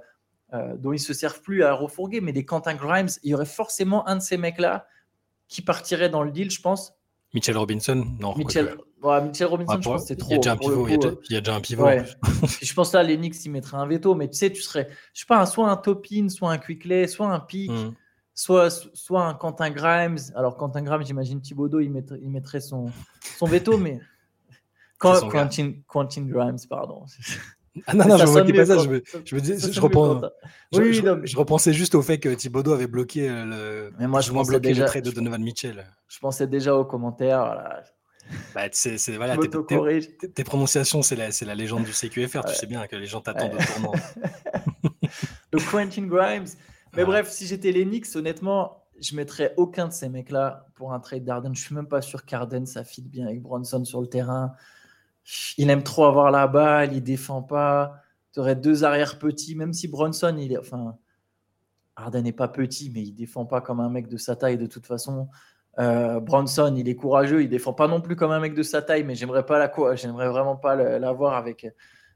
euh, 0.54 0.76
dont 0.76 0.92
ils 0.92 0.98
ne 0.98 1.00
se 1.00 1.12
servent 1.12 1.42
plus 1.42 1.64
à 1.64 1.72
refourguer, 1.72 2.20
mais 2.20 2.32
des 2.32 2.44
Quentin 2.44 2.74
Grimes, 2.76 3.08
il 3.24 3.30
y 3.30 3.34
aurait 3.34 3.44
forcément 3.44 4.06
un 4.06 4.14
de 4.14 4.22
ces 4.22 4.36
mecs-là 4.36 4.86
qui 5.48 5.60
partirait 5.60 6.08
dans 6.08 6.22
le 6.22 6.30
deal, 6.30 6.52
je 6.52 6.60
pense. 6.60 6.94
Mitchell 7.34 7.58
Robinson 7.58 8.06
Non. 8.20 8.36
Mitchell, 8.36 8.76
Robinson, 9.02 9.74
je 9.74 9.88
pense 9.88 10.02
que 10.02 10.06
c'est 10.06 10.14
trop. 10.14 10.30
Il 10.30 10.34
y 10.34 10.36
a 10.36 10.38
déjà 10.38 10.52
un 10.52 10.56
pivot. 10.56 10.86
il, 10.86 10.92
y 11.32 11.36
a 11.36 11.40
déjà, 11.40 11.56
un 11.56 11.60
pivot 11.60 11.88
je 12.62 12.74
pense 12.74 12.92
là, 12.92 13.02
les 13.02 13.16
Knicks, 13.16 13.44
ils 13.44 13.50
mettraient 13.50 13.76
un 13.76 13.88
veto, 13.88 14.14
mais 14.14 14.30
tu 14.30 14.36
sais, 14.36 14.52
tu 14.52 14.62
serais, 14.62 14.88
je 15.12 15.22
sais 15.22 15.26
pas, 15.26 15.44
soit 15.46 15.68
un 15.68 15.76
Topin, 15.76 16.28
soit 16.28 16.52
un 16.52 16.58
Quickley, 16.58 17.08
soit 17.08 17.26
un 17.26 17.40
Pick. 17.40 17.72
Hmm. 17.72 17.90
Soit, 18.38 18.70
soit 18.92 19.24
un 19.24 19.34
Quentin 19.34 19.70
Grimes. 19.70 20.18
Alors, 20.34 20.58
Quentin 20.58 20.82
Grimes, 20.82 21.04
j'imagine 21.04 21.40
Thibodeau, 21.40 21.80
il 21.80 21.90
mettrait, 21.90 22.18
il 22.22 22.30
mettrait 22.30 22.60
son, 22.60 22.84
son 23.20 23.46
veto, 23.46 23.78
mais 23.78 23.98
Quentin, 24.98 25.74
Quentin, 25.86 26.22
Grimes, 26.22 26.58
pardon. 26.68 27.04
Ah 27.86 27.92
non, 27.92 28.08
non, 28.08 28.16
je 28.16 28.24
ne 28.24 28.56
pas 28.56 28.64
ça. 28.64 28.78
Je, 28.78 28.88
me, 28.88 29.02
je, 29.26 29.36
dis, 29.36 29.72
je, 29.72 29.80
reprends, 29.82 30.22
oui, 30.72 30.94
je, 30.94 31.36
repensais 31.36 31.74
juste 31.74 31.94
au 31.94 32.00
fait 32.00 32.18
que 32.18 32.30
Thibodeau 32.30 32.72
avait 32.72 32.86
bloqué 32.86 33.28
le. 33.28 33.92
Mais 33.98 34.06
moi, 34.06 34.22
je 34.22 34.32
bloqué 34.32 34.68
déjà, 34.68 34.84
le 34.84 34.88
trade 34.88 35.04
de 35.04 35.10
Donovan 35.10 35.42
Mitchell. 35.42 35.84
Je 36.08 36.18
pensais 36.18 36.46
déjà 36.46 36.74
aux 36.74 36.86
commentaires. 36.86 37.44
Voilà. 37.44 37.82
Bah, 38.54 38.62
c'est, 38.72 38.96
voilà, 39.16 39.36
tes, 39.36 40.30
tes, 40.32 40.44
prononciations, 40.44 41.02
c'est 41.02 41.16
la, 41.16 41.28
la, 41.42 41.54
légende 41.54 41.84
du 41.84 41.92
CQFR. 41.92 42.46
Tu 42.46 42.54
sais 42.54 42.66
bien 42.66 42.86
que 42.86 42.96
les 42.96 43.06
gens 43.06 43.20
t'attendent 43.20 43.54
au 43.54 43.72
tournant. 43.72 43.92
Donc, 45.52 45.70
Quentin 45.70 46.06
Grimes. 46.06 46.46
Mais 46.94 47.04
bref, 47.04 47.30
si 47.30 47.46
j'étais 47.46 47.72
les 47.72 47.84
honnêtement, 48.16 48.84
je 49.00 49.14
mettrais 49.14 49.52
aucun 49.56 49.88
de 49.88 49.92
ces 49.92 50.08
mecs-là 50.08 50.66
pour 50.74 50.92
un 50.92 51.00
trade 51.00 51.24
d'Arden. 51.24 51.54
Je 51.54 51.60
suis 51.60 51.74
même 51.74 51.88
pas 51.88 52.00
sûr 52.00 52.24
qu'Arden 52.24 52.66
ça 52.66 52.84
fit 52.84 53.02
bien 53.02 53.26
avec 53.26 53.42
Bronson 53.42 53.84
sur 53.84 54.00
le 54.00 54.06
terrain 54.06 54.54
il 55.56 55.70
aime 55.70 55.82
trop 55.82 56.04
avoir 56.04 56.30
la 56.30 56.46
balle, 56.46 56.94
il 56.94 57.02
défend 57.02 57.42
pas. 57.42 58.00
Tu 58.32 58.40
aurais 58.40 58.56
deux 58.56 58.84
arrières 58.84 59.18
petits, 59.18 59.54
même 59.54 59.72
si 59.72 59.88
Bronson, 59.88 60.36
il 60.38 60.52
est, 60.52 60.58
enfin, 60.58 60.96
Arden 61.96 62.22
n'est 62.22 62.32
pas 62.32 62.48
petit, 62.48 62.90
mais 62.90 63.02
il 63.02 63.12
défend 63.12 63.46
pas 63.46 63.60
comme 63.60 63.80
un 63.80 63.88
mec 63.88 64.08
de 64.08 64.16
sa 64.16 64.36
taille 64.36 64.58
de 64.58 64.66
toute 64.66 64.86
façon. 64.86 65.28
Euh, 65.78 66.20
Bronson, 66.20 66.74
il 66.76 66.88
est 66.88 66.94
courageux, 66.94 67.42
il 67.42 67.48
défend 67.48 67.72
pas 67.72 67.88
non 67.88 68.00
plus 68.00 68.16
comme 68.16 68.32
un 68.32 68.40
mec 68.40 68.54
de 68.54 68.62
sa 68.62 68.82
taille, 68.82 69.04
mais 69.04 69.14
j'aimerais 69.14 69.44
pas 69.44 69.58
la 69.58 69.96
j'aimerais 69.96 70.28
vraiment 70.28 70.56
pas 70.56 70.74
l'avoir 70.98 71.34
avec 71.34 71.66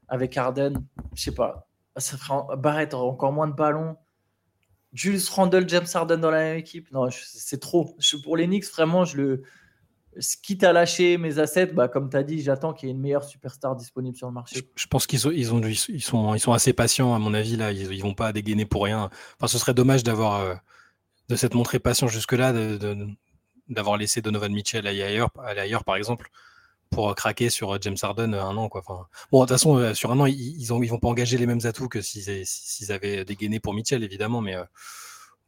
avec 0.07 0.37
Arden. 0.37 0.73
Je 1.15 1.23
sais 1.23 1.33
pas, 1.33 1.67
ça 1.97 2.17
ferait 2.17 2.57
Barrett 2.57 2.93
aurait 2.93 3.11
encore 3.11 3.31
moins 3.31 3.47
de 3.47 3.53
ballons. 3.53 3.97
Julius 4.93 5.29
Randle, 5.29 5.69
James 5.69 5.85
Harden 5.93 6.17
dans 6.17 6.31
la 6.31 6.39
même 6.39 6.57
équipe, 6.57 6.91
non, 6.91 7.07
c'est 7.11 7.59
trop. 7.59 7.95
Pour 8.23 8.35
les 8.35 8.45
Knicks, 8.45 8.65
vraiment, 8.65 9.05
je 9.05 9.17
le 9.17 9.43
quitte 10.43 10.63
à 10.63 10.73
lâcher 10.73 11.17
mes 11.17 11.39
assets, 11.39 11.67
bah, 11.67 11.87
comme 11.87 12.09
tu 12.09 12.17
as 12.17 12.23
dit, 12.23 12.41
j'attends 12.41 12.73
qu'il 12.73 12.89
y 12.89 12.91
ait 12.91 12.95
une 12.95 13.01
meilleure 13.01 13.23
superstar 13.23 13.75
disponible 13.75 14.15
sur 14.15 14.27
le 14.27 14.33
marché. 14.33 14.61
Je, 14.75 14.87
pense 14.87 15.07
qu'ils 15.07 15.27
ont, 15.27 15.31
ils 15.31 15.53
ont, 15.53 15.61
ils 15.61 16.01
sont, 16.01 16.35
ils 16.35 16.39
sont 16.39 16.53
assez 16.53 16.73
patients, 16.73 17.13
à 17.13 17.19
mon 17.19 17.33
avis. 17.33 17.55
Là, 17.55 17.71
ils, 17.71 17.89
ne 17.89 18.01
vont 18.01 18.13
pas 18.13 18.33
dégainer 18.33 18.65
pour 18.65 18.83
rien. 18.83 19.09
Enfin, 19.37 19.47
ce 19.47 19.57
serait 19.57 19.73
dommage 19.73 20.03
d'avoir 20.03 20.41
euh, 20.41 20.55
de 21.29 21.35
s'être 21.35 21.55
montré 21.55 21.79
patient 21.79 22.07
jusque-là, 22.07 22.53
d'avoir 23.69 23.97
laissé 23.97 24.21
Donovan 24.21 24.51
Mitchell 24.51 24.85
aller 24.85 25.03
ailleurs, 25.03 25.29
ailleurs, 25.37 25.83
par 25.85 25.95
exemple, 25.95 26.29
pour 26.89 27.15
craquer 27.15 27.49
sur 27.49 27.81
James 27.81 27.97
Harden 28.01 28.33
un 28.33 28.57
an. 28.57 28.69
Enfin, 28.73 29.07
bon, 29.31 29.39
de 29.39 29.45
toute 29.45 29.49
façon, 29.49 29.77
euh, 29.77 29.93
sur 29.93 30.11
un 30.11 30.19
an, 30.19 30.25
ils, 30.25 30.61
ils 30.61 30.67
vont 30.67 30.99
pas 30.99 31.07
engager 31.07 31.37
les 31.37 31.45
mêmes 31.45 31.61
atouts 31.63 31.87
que 31.87 32.01
s'ils 32.01 32.91
avaient 32.91 33.23
dégainé 33.23 33.59
pour 33.59 33.73
Mitchell, 33.73 34.03
évidemment, 34.03 34.41
mais. 34.41 34.55
Euh, 34.55 34.63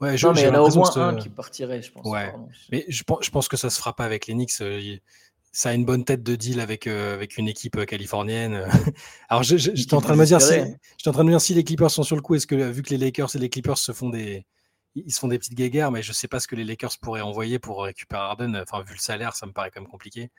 Ouais, 0.01 0.15
non, 0.21 0.33
mais 0.33 0.41
il 0.41 0.45
y 0.45 0.49
en 0.49 0.55
a 0.55 0.59
au 0.59 0.73
moins 0.73 0.97
un 0.97 1.15
qui 1.15 1.29
partirait, 1.29 1.81
je 1.81 1.91
pense. 1.91 2.05
Ouais. 2.05 2.33
Mais 2.71 2.85
je, 2.89 3.03
je, 3.21 3.29
pense 3.29 3.47
que 3.47 3.57
ça 3.57 3.69
se 3.69 3.79
fera 3.79 3.95
pas 3.95 4.05
avec 4.05 4.27
les 4.27 4.33
Knicks. 4.33 4.59
Euh, 4.61 4.97
ça 5.51 5.69
a 5.69 5.73
une 5.73 5.85
bonne 5.85 6.03
tête 6.03 6.23
de 6.23 6.35
deal 6.35 6.59
avec, 6.59 6.87
euh, 6.87 7.13
avec 7.13 7.37
une 7.37 7.47
équipe 7.47 7.77
euh, 7.77 7.85
californienne. 7.85 8.65
Alors, 9.29 9.43
j'étais 9.43 9.93
en 9.93 10.01
train 10.01 10.13
de 10.13 10.19
me 10.19 10.25
dire, 10.25 10.41
si, 10.41 10.55
en 11.05 11.11
train 11.11 11.23
de 11.23 11.27
me 11.27 11.31
dire 11.31 11.41
si 11.41 11.53
les 11.53 11.63
Clippers 11.63 11.91
sont 11.91 12.03
sur 12.03 12.15
le 12.15 12.21
coup, 12.21 12.35
est-ce 12.35 12.47
que 12.47 12.55
vu 12.55 12.81
que 12.81 12.89
les 12.89 12.97
Lakers 12.97 13.35
et 13.35 13.39
les 13.39 13.49
Clippers 13.49 13.77
se 13.77 13.91
font 13.91 14.09
des, 14.09 14.45
ils 14.95 15.13
se 15.13 15.19
font 15.19 15.27
des 15.27 15.39
petites 15.39 15.55
guéguerres, 15.55 15.91
mais 15.91 16.01
je 16.01 16.11
sais 16.11 16.27
pas 16.27 16.39
ce 16.39 16.47
que 16.47 16.55
les 16.55 16.63
Lakers 16.63 16.97
pourraient 16.99 17.21
envoyer 17.21 17.59
pour 17.59 17.83
récupérer 17.83 18.21
Harden. 18.21 18.63
Enfin, 18.67 18.83
vu 18.83 18.93
le 18.93 18.99
salaire, 18.99 19.35
ça 19.35 19.45
me 19.45 19.51
paraît 19.51 19.71
quand 19.71 19.81
même 19.81 19.89
compliqué. 19.89 20.31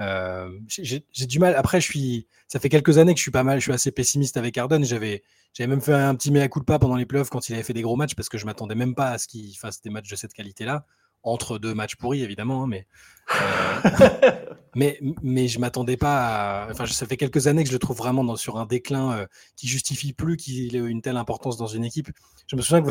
Euh, 0.00 0.50
j'ai 0.68 1.26
du 1.26 1.38
mal. 1.38 1.54
Après, 1.54 1.80
je 1.80 1.86
suis. 1.86 2.26
Ça 2.48 2.58
fait 2.58 2.68
quelques 2.68 2.98
années 2.98 3.14
que 3.14 3.18
je 3.18 3.22
suis 3.22 3.30
pas 3.30 3.44
mal. 3.44 3.58
Je 3.58 3.64
suis 3.64 3.72
assez 3.72 3.90
pessimiste 3.90 4.36
avec 4.36 4.58
Harden. 4.58 4.84
J'avais, 4.84 5.22
j'avais 5.52 5.68
même 5.68 5.80
fait 5.80 5.92
un 5.92 6.14
petit 6.14 6.30
mea 6.30 6.48
culpa 6.48 6.78
pendant 6.78 6.96
les 6.96 7.06
playoffs 7.06 7.30
quand 7.30 7.48
il 7.48 7.54
avait 7.54 7.62
fait 7.62 7.72
des 7.72 7.82
gros 7.82 7.96
matchs 7.96 8.14
parce 8.14 8.28
que 8.28 8.38
je 8.38 8.46
m'attendais 8.46 8.74
même 8.74 8.94
pas 8.94 9.10
à 9.10 9.18
ce 9.18 9.28
qu'il 9.28 9.56
fasse 9.56 9.80
des 9.82 9.90
matchs 9.90 10.10
de 10.10 10.16
cette 10.16 10.32
qualité-là 10.32 10.84
entre 11.24 11.58
deux 11.58 11.74
matchs 11.74 11.96
pourris 11.96 12.22
évidemment, 12.22 12.64
hein, 12.64 12.66
mais 12.68 12.86
euh, 13.34 14.30
mais 14.74 15.00
mais 15.22 15.48
je 15.48 15.58
m'attendais 15.58 15.96
pas. 15.96 16.64
À... 16.66 16.70
Enfin, 16.70 16.86
ça 16.86 17.06
fait 17.06 17.16
quelques 17.16 17.46
années 17.46 17.62
que 17.64 17.70
je 17.70 17.74
le 17.74 17.78
trouve 17.78 17.96
vraiment 17.96 18.22
dans, 18.22 18.36
sur 18.36 18.58
un 18.58 18.66
déclin 18.66 19.12
euh, 19.12 19.26
qui 19.56 19.66
justifie 19.66 20.12
plus 20.12 20.36
qu'il 20.36 20.76
ait 20.76 20.78
une 20.78 21.00
telle 21.00 21.16
importance 21.16 21.56
dans 21.56 21.66
une 21.66 21.84
équipe. 21.84 22.10
Je 22.46 22.56
me 22.56 22.60
souviens 22.60 22.82
que 22.82 22.90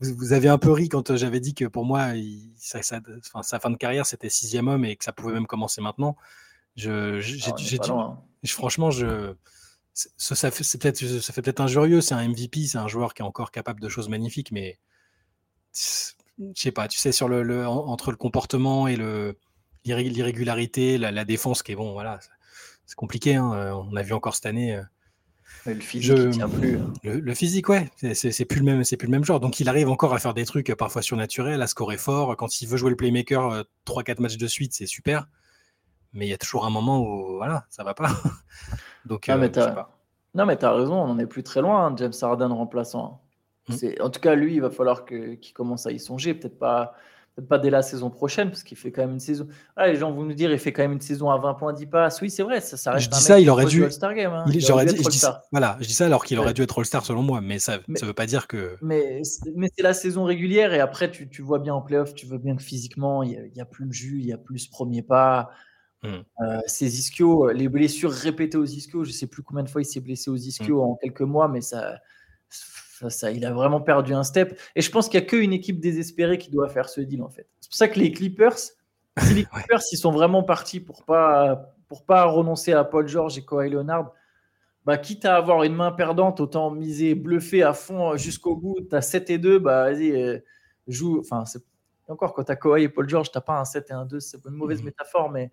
vous, 0.00 0.14
vous 0.16 0.32
avez 0.32 0.48
un 0.48 0.58
peu 0.58 0.70
ri 0.70 0.88
quand 0.88 1.16
j'avais 1.16 1.40
dit 1.40 1.54
que 1.54 1.64
pour 1.64 1.84
moi, 1.84 2.12
sa 2.58 2.80
fin 3.60 3.70
de 3.70 3.76
carrière 3.76 4.06
c'était 4.06 4.28
sixième 4.28 4.68
homme 4.68 4.84
et 4.84 4.94
que 4.94 5.04
ça 5.04 5.12
pouvait 5.12 5.34
même 5.34 5.46
commencer 5.46 5.80
maintenant. 5.80 6.16
Je, 6.76 7.20
j'ai, 7.20 7.78
ah, 7.90 8.16
franchement, 8.46 8.90
je 8.90 9.34
ça, 9.94 10.34
ça 10.34 10.50
fait, 10.50 10.78
peut-être, 10.78 11.20
ça 11.20 11.32
fait 11.32 11.42
peut-être 11.42 11.60
injurieux. 11.60 12.00
C'est 12.00 12.14
un 12.14 12.26
MVP, 12.26 12.66
c'est 12.66 12.78
un 12.78 12.88
joueur 12.88 13.14
qui 13.14 13.22
est 13.22 13.24
encore 13.24 13.50
capable 13.50 13.80
de 13.80 13.88
choses 13.88 14.08
magnifiques, 14.08 14.52
mais 14.52 14.78
je 16.38 16.60
sais 16.60 16.72
pas, 16.72 16.88
tu 16.88 16.98
sais, 16.98 17.12
sur 17.12 17.28
le, 17.28 17.66
entre 17.66 18.10
le 18.10 18.16
comportement 18.16 18.88
et 18.88 18.96
le 18.96 19.36
l'irrégularité, 19.84 20.98
la, 20.98 21.24
défense 21.24 21.62
qui 21.62 21.72
est 21.72 21.76
bon, 21.76 21.92
voilà, 21.92 22.20
c'est 22.86 22.94
compliqué. 22.94 23.34
Hein, 23.34 23.52
euh, 23.52 23.72
on 23.72 23.96
a 23.96 24.02
vu 24.02 24.12
encore 24.12 24.34
cette 24.34 24.46
année. 24.46 24.76
Euh, 24.76 24.82
le 25.66 25.80
physique, 25.80 26.16
je, 26.16 26.28
tient 26.30 26.48
plus. 26.48 26.78
Hein. 26.78 26.92
Le, 27.02 27.34
physique, 27.34 27.68
ouais, 27.68 27.90
c'est 28.14 28.44
plus 28.44 28.60
le 28.60 28.64
même, 28.64 28.84
c'est 28.84 28.96
plus 28.96 29.06
le 29.06 29.12
même 29.12 29.24
genre. 29.24 29.40
Donc 29.40 29.60
il 29.60 29.68
arrive 29.68 29.88
encore 29.88 30.14
à 30.14 30.18
faire 30.18 30.34
des 30.34 30.44
trucs 30.44 30.72
parfois 30.74 31.02
surnaturels, 31.02 31.60
à 31.62 31.66
scorer 31.66 31.98
fort. 31.98 32.36
Quand 32.36 32.60
il 32.60 32.68
veut 32.68 32.76
jouer 32.76 32.90
le 32.90 32.96
playmaker 32.96 33.64
3-4 33.86 34.10
euh, 34.10 34.14
matchs 34.20 34.36
de 34.38 34.46
suite, 34.46 34.72
c'est 34.72 34.86
super. 34.86 35.26
Mais 36.12 36.26
il 36.26 36.30
y 36.30 36.34
a 36.34 36.38
toujours 36.38 36.66
un 36.66 36.70
moment 36.70 37.00
où 37.00 37.36
voilà, 37.36 37.64
ça 37.70 37.84
va 37.84 37.94
pas. 37.94 38.10
Donc, 39.04 39.28
non, 39.28 40.46
mais 40.46 40.56
tu 40.56 40.64
as 40.64 40.72
raison, 40.72 40.94
on 40.94 41.08
n'en 41.08 41.18
est 41.18 41.26
plus 41.26 41.42
très 41.42 41.60
loin, 41.60 41.86
hein, 41.86 41.94
James 41.96 42.12
Harden 42.20 42.52
remplaçant. 42.52 43.20
Mmh. 43.68 43.74
En 44.00 44.10
tout 44.10 44.20
cas, 44.20 44.34
lui, 44.34 44.54
il 44.54 44.60
va 44.60 44.70
falloir 44.70 45.04
qu'il 45.04 45.52
commence 45.54 45.86
à 45.86 45.92
y 45.92 45.98
songer. 45.98 46.34
Peut-être 46.34 46.58
pas, 46.58 46.94
peut 47.36 47.44
pas 47.44 47.58
dès 47.58 47.70
la 47.70 47.82
saison 47.82 48.10
prochaine, 48.10 48.50
parce 48.50 48.62
qu'il 48.62 48.76
fait 48.76 48.92
quand 48.92 49.02
même 49.02 49.12
une 49.12 49.20
saison. 49.20 49.46
Ah, 49.76 49.86
les 49.86 49.96
gens 49.96 50.12
vont 50.12 50.24
nous 50.24 50.34
dire 50.34 50.50
il 50.50 50.58
fait 50.58 50.72
quand 50.72 50.82
même 50.82 50.92
une 50.92 51.00
saison 51.00 51.30
à 51.30 51.38
20 51.38 51.54
points, 51.54 51.72
10 51.72 51.86
passes. 51.86 52.20
Oui, 52.20 52.30
c'est 52.30 52.42
vrai, 52.42 52.60
ça, 52.60 52.76
ça 52.76 52.92
reste. 52.92 53.06
Je 53.06 53.10
dis 53.10 53.22
ça, 53.22 53.40
il 53.40 53.48
aurait 53.48 53.66
dû. 53.66 53.80
Game, 53.80 54.32
hein. 54.32 54.44
il, 54.48 54.72
aurait 54.72 54.86
dû 54.86 54.96
je 54.96 55.08
dis 55.08 55.22
voilà, 55.50 55.76
je 55.80 55.86
dis 55.86 55.94
ça 55.94 56.06
alors 56.06 56.24
qu'il 56.24 56.38
aurait 56.38 56.54
dû 56.54 56.62
être 56.62 56.78
All-Star 56.78 57.04
selon 57.04 57.22
moi, 57.22 57.40
mais 57.40 57.58
ça 57.58 57.78
ne 57.88 58.04
veut 58.04 58.12
pas 58.12 58.26
dire 58.26 58.46
que. 58.48 58.76
Mais, 58.82 59.22
mais 59.54 59.68
c'est 59.74 59.82
la 59.82 59.94
saison 59.94 60.24
régulière 60.24 60.74
et 60.74 60.80
après, 60.80 61.10
tu, 61.10 61.28
tu, 61.28 61.42
vois 61.42 61.58
bien 61.58 61.74
en 61.74 61.82
playoff, 61.82 62.14
tu 62.14 62.26
veux 62.26 62.38
bien 62.38 62.56
que 62.56 62.62
physiquement, 62.62 63.22
il 63.22 63.50
n'y 63.54 63.60
a, 63.60 63.64
plus 63.64 63.86
le 63.86 63.92
jus, 63.92 64.18
il 64.18 64.26
n'y 64.26 64.32
a 64.32 64.38
plus 64.38 64.58
ce 64.58 64.70
premier 64.70 65.02
pas. 65.02 65.50
Mmh. 66.02 66.08
Euh, 66.40 66.58
ces 66.66 66.98
ischios, 66.98 67.52
les 67.52 67.68
blessures 67.68 68.10
répétées 68.10 68.58
aux 68.58 68.64
ischios, 68.64 69.04
je 69.04 69.10
ne 69.10 69.14
sais 69.14 69.28
plus 69.28 69.44
combien 69.44 69.62
de 69.62 69.68
fois 69.68 69.82
il 69.82 69.84
s'est 69.84 70.00
blessé 70.00 70.30
aux 70.30 70.36
ischios 70.36 70.82
mmh. 70.82 70.90
en 70.90 70.96
quelques 70.96 71.20
mois, 71.20 71.46
mais 71.46 71.60
ça 71.60 72.00
ça, 73.10 73.30
il 73.30 73.44
a 73.44 73.52
vraiment 73.52 73.80
perdu 73.80 74.14
un 74.14 74.22
step. 74.22 74.58
Et 74.76 74.82
je 74.82 74.90
pense 74.90 75.08
qu'il 75.08 75.20
n'y 75.20 75.26
a 75.26 75.28
qu'une 75.28 75.52
équipe 75.52 75.80
désespérée 75.80 76.38
qui 76.38 76.50
doit 76.50 76.68
faire 76.68 76.88
ce 76.88 77.00
deal, 77.00 77.22
en 77.22 77.28
fait. 77.28 77.46
C'est 77.60 77.70
pour 77.70 77.76
ça 77.76 77.88
que 77.88 77.98
les 77.98 78.12
Clippers, 78.12 78.58
si 78.58 79.34
les 79.34 79.44
Clippers, 79.44 79.80
ils 79.92 79.96
sont 79.96 80.12
vraiment 80.12 80.42
partis 80.42 80.80
pour 80.80 81.04
pas, 81.04 81.74
pour 81.88 82.04
pas 82.04 82.24
renoncer 82.24 82.72
à 82.72 82.84
Paul 82.84 83.08
George 83.08 83.38
et 83.38 83.44
Kawhi 83.44 83.70
Leonard, 83.70 84.12
bah, 84.84 84.98
quitte 84.98 85.24
à 85.24 85.36
avoir 85.36 85.62
une 85.62 85.74
main 85.74 85.92
perdante, 85.92 86.40
autant 86.40 86.70
miser, 86.70 87.14
bluffer 87.14 87.62
à 87.62 87.72
fond 87.72 88.16
jusqu'au 88.16 88.56
bout. 88.56 88.78
Tu 88.88 88.96
as 88.96 89.02
7 89.02 89.30
et 89.30 89.38
2, 89.38 89.58
bah 89.58 89.84
vas-y, 89.84 90.10
euh, 90.10 90.38
joue. 90.88 91.20
Enfin, 91.20 91.44
encore 92.08 92.32
quand 92.34 92.44
tu 92.44 92.52
as 92.52 92.56
Kawhi 92.56 92.84
et 92.84 92.88
Paul 92.88 93.08
George, 93.08 93.30
tu 93.30 93.40
pas 93.40 93.60
un 93.60 93.64
7 93.64 93.90
et 93.90 93.92
un 93.92 94.04
2, 94.04 94.20
c'est 94.20 94.44
une 94.44 94.54
mauvaise 94.54 94.80
mhm. 94.80 94.86
métaphore, 94.86 95.30
mais 95.30 95.50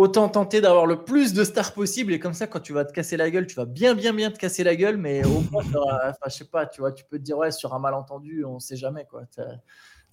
autant 0.00 0.30
tenter 0.30 0.62
d'avoir 0.62 0.86
le 0.86 1.04
plus 1.04 1.34
de 1.34 1.44
stars 1.44 1.74
possible. 1.74 2.14
Et 2.14 2.18
comme 2.18 2.32
ça, 2.32 2.46
quand 2.46 2.60
tu 2.60 2.72
vas 2.72 2.86
te 2.86 2.92
casser 2.92 3.18
la 3.18 3.30
gueule, 3.30 3.46
tu 3.46 3.54
vas 3.56 3.66
bien, 3.66 3.94
bien, 3.94 4.14
bien 4.14 4.30
te 4.30 4.38
casser 4.38 4.64
la 4.64 4.74
gueule. 4.74 4.96
Mais 4.96 5.24
au 5.26 5.40
moins, 5.52 5.62
enfin, 5.62 6.16
je 6.26 6.30
sais 6.30 6.46
pas, 6.46 6.66
tu 6.66 6.80
vois, 6.80 6.92
tu 6.92 7.04
peux 7.04 7.18
te 7.18 7.22
dire, 7.22 7.36
ouais, 7.36 7.52
sur 7.52 7.74
un 7.74 7.78
malentendu, 7.78 8.44
on 8.46 8.58
sait 8.58 8.76
jamais. 8.76 9.06
Tu 9.34 9.40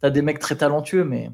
as, 0.02 0.10
des 0.10 0.22
mecs 0.22 0.40
très 0.40 0.58
talentueux, 0.58 1.06
mais. 1.06 1.32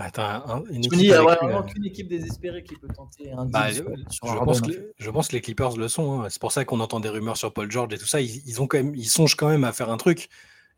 Attends, 0.00 0.64
une 0.70 0.84
équipe, 0.84 0.92
il 0.92 0.98
n'y 1.00 1.12
a 1.12 1.22
vraiment 1.22 1.62
qu'une 1.64 1.84
équipe 1.86 2.08
désespérée 2.08 2.62
qui 2.62 2.76
peut 2.76 2.86
tenter 2.94 3.32
un 3.32 3.46
bah, 3.46 3.68
je, 3.72 3.82
pense 3.82 4.60
que, 4.60 4.92
je, 4.96 5.10
pense 5.10 5.26
que, 5.26 5.32
les 5.32 5.40
Clippers 5.40 5.76
le 5.76 5.88
sont. 5.88 6.20
Hein. 6.20 6.26
C'est 6.28 6.40
pour 6.40 6.52
ça 6.52 6.64
qu'on 6.64 6.78
entend 6.78 7.00
des 7.00 7.08
rumeurs 7.08 7.36
sur 7.36 7.52
Paul 7.52 7.68
George 7.68 7.92
et 7.94 7.98
tout 7.98 8.06
ça. 8.06 8.20
Ils, 8.20 8.62
ont 8.62 8.68
quand 8.68 8.78
même, 8.78 8.94
ils 8.94 9.08
songent 9.08 9.34
quand 9.34 9.48
même 9.48 9.64
à 9.64 9.72
faire 9.72 9.90
un 9.90 9.96
truc. 9.96 10.28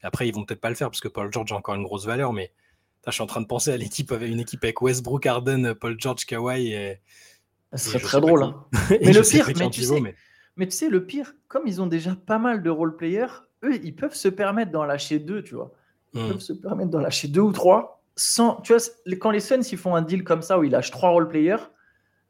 Après, 0.02 0.26
ils 0.26 0.34
vont 0.34 0.46
peut-être 0.46 0.62
pas 0.62 0.70
le 0.70 0.74
faire 0.74 0.88
parce 0.88 1.00
que 1.00 1.08
Paul 1.08 1.30
George 1.30 1.52
a 1.52 1.56
encore 1.56 1.74
une 1.74 1.82
grosse 1.82 2.06
valeur. 2.06 2.32
Mais 2.32 2.50
je 3.06 3.12
suis 3.12 3.22
en 3.22 3.26
train 3.26 3.40
de 3.40 3.46
penser 3.46 3.72
à 3.72 3.76
l'équipe 3.76 4.12
avec 4.12 4.30
une 4.30 4.40
équipe 4.40 4.62
avec 4.62 4.82
Westbrook, 4.82 5.24
Harden, 5.26 5.74
Paul 5.74 5.96
George, 5.98 6.26
Kawhi. 6.26 6.72
Et, 6.72 7.00
ça 7.72 7.78
serait 7.78 8.00
très 8.00 8.20
drôle. 8.20 8.42
Hein. 8.42 8.64
mais 8.90 9.12
le 9.12 9.22
pire, 9.22 9.46
mais 9.56 9.70
tu, 9.70 9.82
sais, 9.82 10.00
mais... 10.00 10.66
tu 10.66 10.70
sais, 10.72 10.88
le 10.88 11.06
pire, 11.06 11.34
comme 11.48 11.62
ils 11.66 11.80
ont 11.80 11.86
déjà 11.86 12.14
pas 12.14 12.38
mal 12.38 12.62
de 12.62 12.70
role-players, 12.70 13.44
eux, 13.64 13.76
ils 13.82 13.94
peuvent 13.94 14.14
se 14.14 14.28
permettre 14.28 14.72
d'en 14.72 14.84
lâcher 14.84 15.18
deux, 15.18 15.42
tu 15.42 15.54
vois. 15.54 15.72
Ils 16.14 16.22
hmm. 16.22 16.28
peuvent 16.28 16.40
se 16.40 16.52
permettre 16.52 16.90
d'en 16.90 16.98
lâcher 16.98 17.28
deux 17.28 17.40
ou 17.40 17.52
trois. 17.52 18.02
Sans, 18.16 18.56
tu 18.62 18.74
vois, 18.74 18.82
quand 19.18 19.30
les 19.30 19.40
Suns 19.40 19.62
ils 19.70 19.78
font 19.78 19.94
un 19.94 20.02
deal 20.02 20.24
comme 20.24 20.42
ça 20.42 20.58
où 20.58 20.64
ils 20.64 20.70
lâchent 20.70 20.90
trois 20.90 21.10
role-players, 21.10 21.70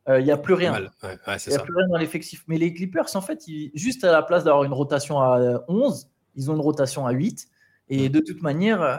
euh, 0.09 0.21
il 0.21 0.25
n'y 0.25 0.31
a 0.31 0.37
plus 0.37 0.55
rien. 0.55 0.77
Il 0.77 1.09
n'y 1.09 1.55
a 1.55 1.59
plus 1.59 1.75
rien 1.75 1.89
dans 1.89 1.97
l'effectif. 1.97 2.45
Mais 2.47 2.59
les 2.59 2.73
Clippers, 2.75 3.15
en 3.15 3.21
fait, 3.21 3.43
juste 3.75 4.05
à 4.05 4.13
la 4.13 4.23
place 4.23 4.45
d'avoir 4.45 4.65
une 4.65 4.73
rotation 4.73 5.21
à 5.21 5.65
11, 5.69 6.11
ils 6.37 6.51
ont 6.51 6.55
une 6.55 6.61
rotation 6.61 7.07
à 7.07 7.13
8. 7.13 7.49
Et 7.89 8.09
hmm. 8.09 8.13
de 8.13 8.21
toute 8.21 8.43
manière, 8.43 8.83
euh, 8.83 8.99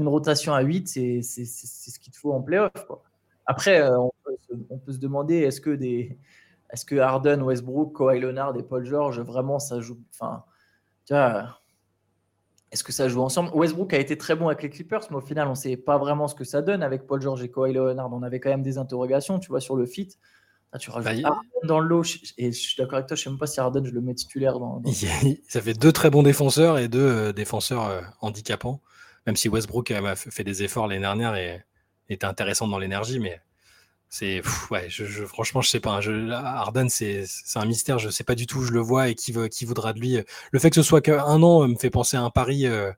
une 0.00 0.08
rotation 0.08 0.54
à 0.54 0.62
8, 0.62 0.88
c'est 0.88 1.22
ce 1.22 1.98
qu'il 1.98 2.12
te 2.12 2.18
faut 2.18 2.32
en 2.32 2.42
playoff. 2.42 2.72
Après, 3.46 3.80
euh, 3.80 3.98
on 3.98 4.12
peut, 4.78 4.92
se, 4.92 4.98
demander 4.98 5.38
est-ce 5.38 5.60
que 5.60 5.70
des, 5.70 6.18
est-ce 6.70 6.84
que 6.84 6.96
Harden, 6.96 7.42
Westbrook, 7.42 7.96
Kawhi 7.96 8.20
Leonard 8.20 8.56
et 8.56 8.62
Paul 8.62 8.84
George 8.84 9.20
vraiment 9.20 9.58
ça 9.58 9.80
joue, 9.80 9.98
enfin, 10.12 10.44
tu 11.06 11.14
est-ce 12.72 12.84
que 12.84 12.92
ça 12.92 13.08
joue 13.08 13.20
ensemble? 13.20 13.50
Westbrook 13.52 13.92
a 13.94 13.98
été 13.98 14.16
très 14.16 14.36
bon 14.36 14.46
avec 14.46 14.62
les 14.62 14.70
Clippers, 14.70 15.02
mais 15.10 15.16
au 15.16 15.20
final, 15.20 15.48
on 15.48 15.50
ne 15.50 15.54
sait 15.56 15.76
pas 15.76 15.98
vraiment 15.98 16.28
ce 16.28 16.36
que 16.36 16.44
ça 16.44 16.62
donne 16.62 16.82
avec 16.82 17.06
Paul 17.06 17.20
George 17.20 17.42
et 17.42 17.50
Kawhi 17.50 17.72
Leonard. 17.72 18.12
On 18.12 18.22
avait 18.22 18.38
quand 18.38 18.50
même 18.50 18.62
des 18.62 18.78
interrogations, 18.78 19.40
tu 19.40 19.48
vois, 19.48 19.60
sur 19.60 19.74
le 19.74 19.86
fit. 19.86 20.08
tu 20.78 20.90
rajoutes 20.90 21.22
bah, 21.22 21.28
Harden 21.28 21.66
dans 21.66 21.80
le 21.80 21.88
lot, 21.88 22.04
et 22.38 22.52
je 22.52 22.58
suis 22.58 22.76
d'accord 22.76 22.94
avec 22.94 23.08
toi, 23.08 23.16
je 23.16 23.22
ne 23.22 23.24
sais 23.24 23.30
même 23.30 23.38
pas 23.40 23.48
si 23.48 23.58
Harden, 23.58 23.84
je 23.84 23.90
le 23.90 24.00
mets 24.00 24.14
titulaire 24.14 24.60
dans. 24.60 24.80
Ça 25.48 25.60
fait 25.60 25.74
deux 25.74 25.90
très 25.90 26.10
bons 26.10 26.22
défenseurs 26.22 26.78
et 26.78 26.86
deux 26.86 27.00
euh, 27.00 27.32
défenseurs 27.32 27.88
euh, 27.88 28.02
handicapants, 28.20 28.80
même 29.26 29.36
si 29.36 29.48
Westbrook 29.48 29.90
a 29.90 30.16
fait 30.16 30.44
des 30.44 30.62
efforts 30.62 30.86
l'année 30.86 31.02
dernière 31.02 31.34
et 31.36 31.62
était 32.08 32.26
intéressant 32.26 32.66
dans 32.68 32.78
l'énergie, 32.78 33.20
mais 33.20 33.40
c'est 34.08 34.42
ouais, 34.70 34.86
je, 34.88 35.24
franchement, 35.24 35.62
je 35.62 35.70
sais 35.70 35.80
pas. 35.80 36.00
Je, 36.00 36.30
Arden, 36.30 36.88
c'est 36.88 37.24
un 37.54 37.64
mystère. 37.64 37.98
Je 37.98 38.10
sais 38.10 38.24
pas 38.24 38.34
du 38.34 38.46
tout 38.46 38.58
où 38.58 38.64
je 38.64 38.72
le 38.72 38.80
vois 38.80 39.08
et 39.08 39.14
qui, 39.14 39.30
veut, 39.30 39.48
qui 39.48 39.64
voudra 39.64 39.92
de 39.92 40.00
lui. 40.00 40.18
Le 40.50 40.58
fait 40.58 40.70
que 40.70 40.76
ce 40.76 40.82
soit 40.82 41.00
qu'un 41.00 41.42
an 41.42 41.66
me 41.68 41.76
fait 41.76 41.90
penser 41.90 42.16
à 42.16 42.22
un 42.22 42.30
pari, 42.30 42.66
euh, 42.66 42.90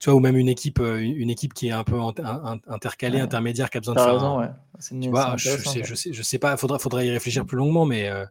tu 0.00 0.10
vois, 0.10 0.16
ou 0.16 0.20
même 0.20 0.36
une 0.36 0.48
équipe, 0.48 0.80
euh, 0.80 0.98
une 0.98 1.30
équipe 1.30 1.54
qui 1.54 1.68
est 1.68 1.72
un 1.72 1.84
peu 1.84 2.00
intercalée, 2.66 3.20
intermédiaire, 3.20 3.70
qui 3.70 3.78
a 3.78 3.80
besoin 3.80 3.94
de 3.94 4.00
faire. 4.00 4.14
Raison, 4.14 4.40
ouais. 4.40 4.48
tu 5.00 5.08
vois, 5.08 5.36
je, 5.36 5.50
sais, 5.50 5.84
je, 5.84 5.94
sais, 5.94 6.12
je 6.12 6.22
sais 6.22 6.38
pas. 6.38 6.56
Faudrait, 6.56 6.80
faudrait 6.80 7.06
y 7.06 7.10
réfléchir 7.12 7.46
plus 7.46 7.56
longuement, 7.56 7.86
mais 7.86 8.08
euh, 8.08 8.26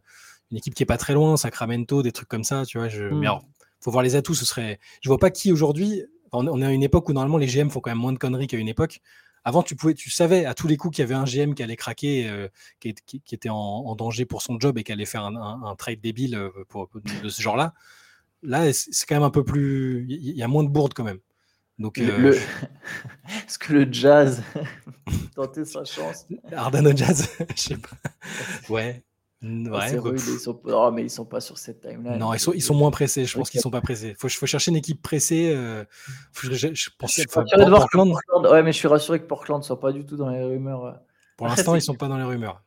une 0.50 0.58
équipe 0.58 0.74
qui 0.74 0.82
est 0.82 0.86
pas 0.86 0.98
très 0.98 1.14
loin, 1.14 1.38
Sacramento, 1.38 2.02
des 2.02 2.12
trucs 2.12 2.28
comme 2.28 2.44
ça, 2.44 2.66
tu 2.66 2.76
vois. 2.76 2.88
Je, 2.88 3.04
Mais 3.04 3.14
hmm. 3.14 3.22
alors, 3.22 3.44
faut 3.80 3.90
voir 3.90 4.02
les 4.02 4.14
atouts. 4.14 4.34
Ce 4.34 4.44
serait. 4.44 4.78
Je 5.00 5.08
vois 5.08 5.18
pas 5.18 5.30
qui 5.30 5.52
aujourd'hui. 5.52 6.02
On, 6.32 6.46
on 6.46 6.62
est 6.62 6.66
à 6.66 6.72
une 6.72 6.82
époque 6.82 7.08
où 7.08 7.12
normalement 7.12 7.38
les 7.38 7.46
GM 7.46 7.68
font 7.68 7.80
quand 7.80 7.90
même 7.90 7.98
moins 7.98 8.12
de 8.12 8.18
conneries 8.18 8.46
qu'à 8.46 8.58
une 8.58 8.68
époque. 8.68 9.00
Avant, 9.44 9.62
tu 9.62 9.74
pouvais, 9.74 9.94
tu 9.94 10.10
savais 10.10 10.44
à 10.44 10.54
tous 10.54 10.68
les 10.68 10.76
coups 10.76 10.96
qu'il 10.96 11.02
y 11.02 11.06
avait 11.06 11.14
un 11.14 11.24
GM 11.24 11.54
qui 11.54 11.62
allait 11.62 11.76
craquer, 11.76 12.28
euh, 12.28 12.48
qui, 12.78 12.94
était 13.32 13.48
en, 13.48 13.94
danger 13.94 14.26
pour 14.26 14.42
son 14.42 14.60
job 14.60 14.76
et 14.76 14.84
qui 14.84 14.92
allait 14.92 15.06
faire 15.06 15.24
un, 15.24 15.74
trade 15.76 16.00
débile 16.00 16.36
euh, 16.36 16.50
pour, 16.68 16.90
de 17.22 17.28
ce 17.28 17.40
genre-là. 17.40 17.72
Là, 18.42 18.72
c'est 18.72 19.06
quand 19.06 19.14
même 19.14 19.22
un 19.22 19.30
peu 19.30 19.44
plus. 19.44 20.04
Il 20.08 20.36
y 20.36 20.42
a 20.42 20.48
moins 20.48 20.64
de 20.64 20.68
bourdes 20.68 20.94
quand 20.94 21.04
même. 21.04 21.20
Donc, 21.78 21.98
euh, 21.98 22.34
Est-ce 23.46 23.58
que 23.58 23.72
le 23.72 23.90
jazz 23.90 24.42
tenter 25.34 25.64
sa 25.64 25.84
chance 25.84 26.26
Ardano 26.52 26.94
Jazz 26.94 27.30
Je 27.56 27.60
sais 27.60 27.76
pas. 27.76 27.96
Ouais. 28.68 29.02
Ouais, 29.42 29.96
rude, 29.96 30.20
ils 30.20 30.38
sont... 30.38 30.60
Oh, 30.64 30.90
mais 30.92 31.04
ils 31.04 31.10
sont 31.10 31.24
pas 31.24 31.40
sur 31.40 31.56
cette 31.56 31.80
timeline. 31.80 32.18
Non, 32.18 32.34
ils 32.34 32.38
sont, 32.38 32.52
ils 32.52 32.62
sont 32.62 32.74
moins 32.74 32.90
pressés. 32.90 33.24
Je 33.24 33.38
pense 33.38 33.48
qu'ils 33.48 33.60
sont 33.60 33.70
pas 33.70 33.80
pressés. 33.80 34.14
Faut, 34.18 34.28
faut 34.28 34.46
chercher 34.46 34.70
une 34.70 34.76
équipe 34.76 35.00
pressée. 35.00 35.52
Euh... 35.54 35.84
Je, 36.42 36.52
je, 36.52 36.74
je 36.74 36.90
pense 36.98 37.14
qu'il 37.14 37.28
faut 37.28 37.42
de 37.42 37.68
voir 37.68 37.88
Portland. 37.90 38.12
Ouais, 38.50 38.62
mais 38.62 38.72
je 38.72 38.78
suis 38.78 38.88
rassuré 38.88 39.18
que 39.18 39.26
Portland 39.26 39.62
soit 39.64 39.80
pas 39.80 39.92
du 39.92 40.04
tout 40.04 40.16
dans 40.16 40.28
les 40.28 40.44
rumeurs. 40.44 40.84
Euh. 40.84 40.92
Pour 41.38 41.48
l'instant, 41.48 41.74
ils 41.74 41.80
sont 41.80 41.94
pas 41.94 42.08
dans 42.08 42.18
les 42.18 42.24
rumeurs. 42.24 42.62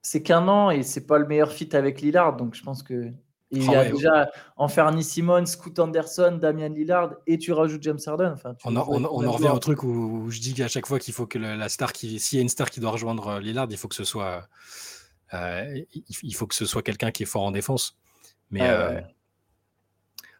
C'est 0.00 0.22
qu'un 0.22 0.48
an 0.48 0.70
et 0.70 0.82
c'est 0.82 1.06
pas 1.06 1.18
le 1.18 1.26
meilleur 1.26 1.52
fit 1.52 1.76
avec 1.76 2.00
Lillard, 2.00 2.36
donc 2.36 2.54
je 2.54 2.62
pense 2.62 2.82
que 2.82 3.12
il 3.50 3.64
y 3.64 3.74
a 3.74 3.84
oh, 3.86 3.96
déjà 3.96 4.30
en 4.56 4.68
Fernie 4.68 5.02
Simon, 5.02 5.44
Scoot 5.44 5.78
Anderson, 5.78 6.38
Damian 6.40 6.68
Lillard 6.68 7.14
et 7.26 7.38
tu 7.38 7.52
rajoutes 7.52 7.82
James 7.82 7.98
Harden. 8.06 8.32
Enfin, 8.32 8.54
on, 8.64 8.76
on, 8.76 9.04
en 9.04 9.32
revient 9.32 9.48
au 9.48 9.58
truc 9.58 9.82
où, 9.82 10.30
je 10.30 10.40
dis 10.40 10.54
qu'à 10.54 10.68
chaque 10.68 10.86
fois 10.86 10.98
qu'il 10.98 11.14
faut 11.14 11.26
que 11.26 11.38
la 11.38 11.68
star 11.68 11.92
qui, 11.92 12.18
s'il 12.18 12.38
y 12.38 12.40
a 12.40 12.42
une 12.42 12.48
star 12.48 12.70
qui 12.70 12.80
doit 12.80 12.90
rejoindre 12.90 13.38
Lillard, 13.40 13.66
il 13.70 13.76
faut 13.76 13.88
que 13.88 13.94
ce 13.94 14.04
soit 14.04 14.48
euh, 15.34 15.80
il, 16.22 16.34
faut 16.34 16.46
que 16.46 16.54
ce 16.54 16.64
soit 16.64 16.82
quelqu'un 16.82 17.10
qui 17.10 17.24
est 17.24 17.26
fort 17.26 17.42
en 17.42 17.50
défense. 17.50 17.98
Mais 18.50 18.62
euh, 18.62 19.00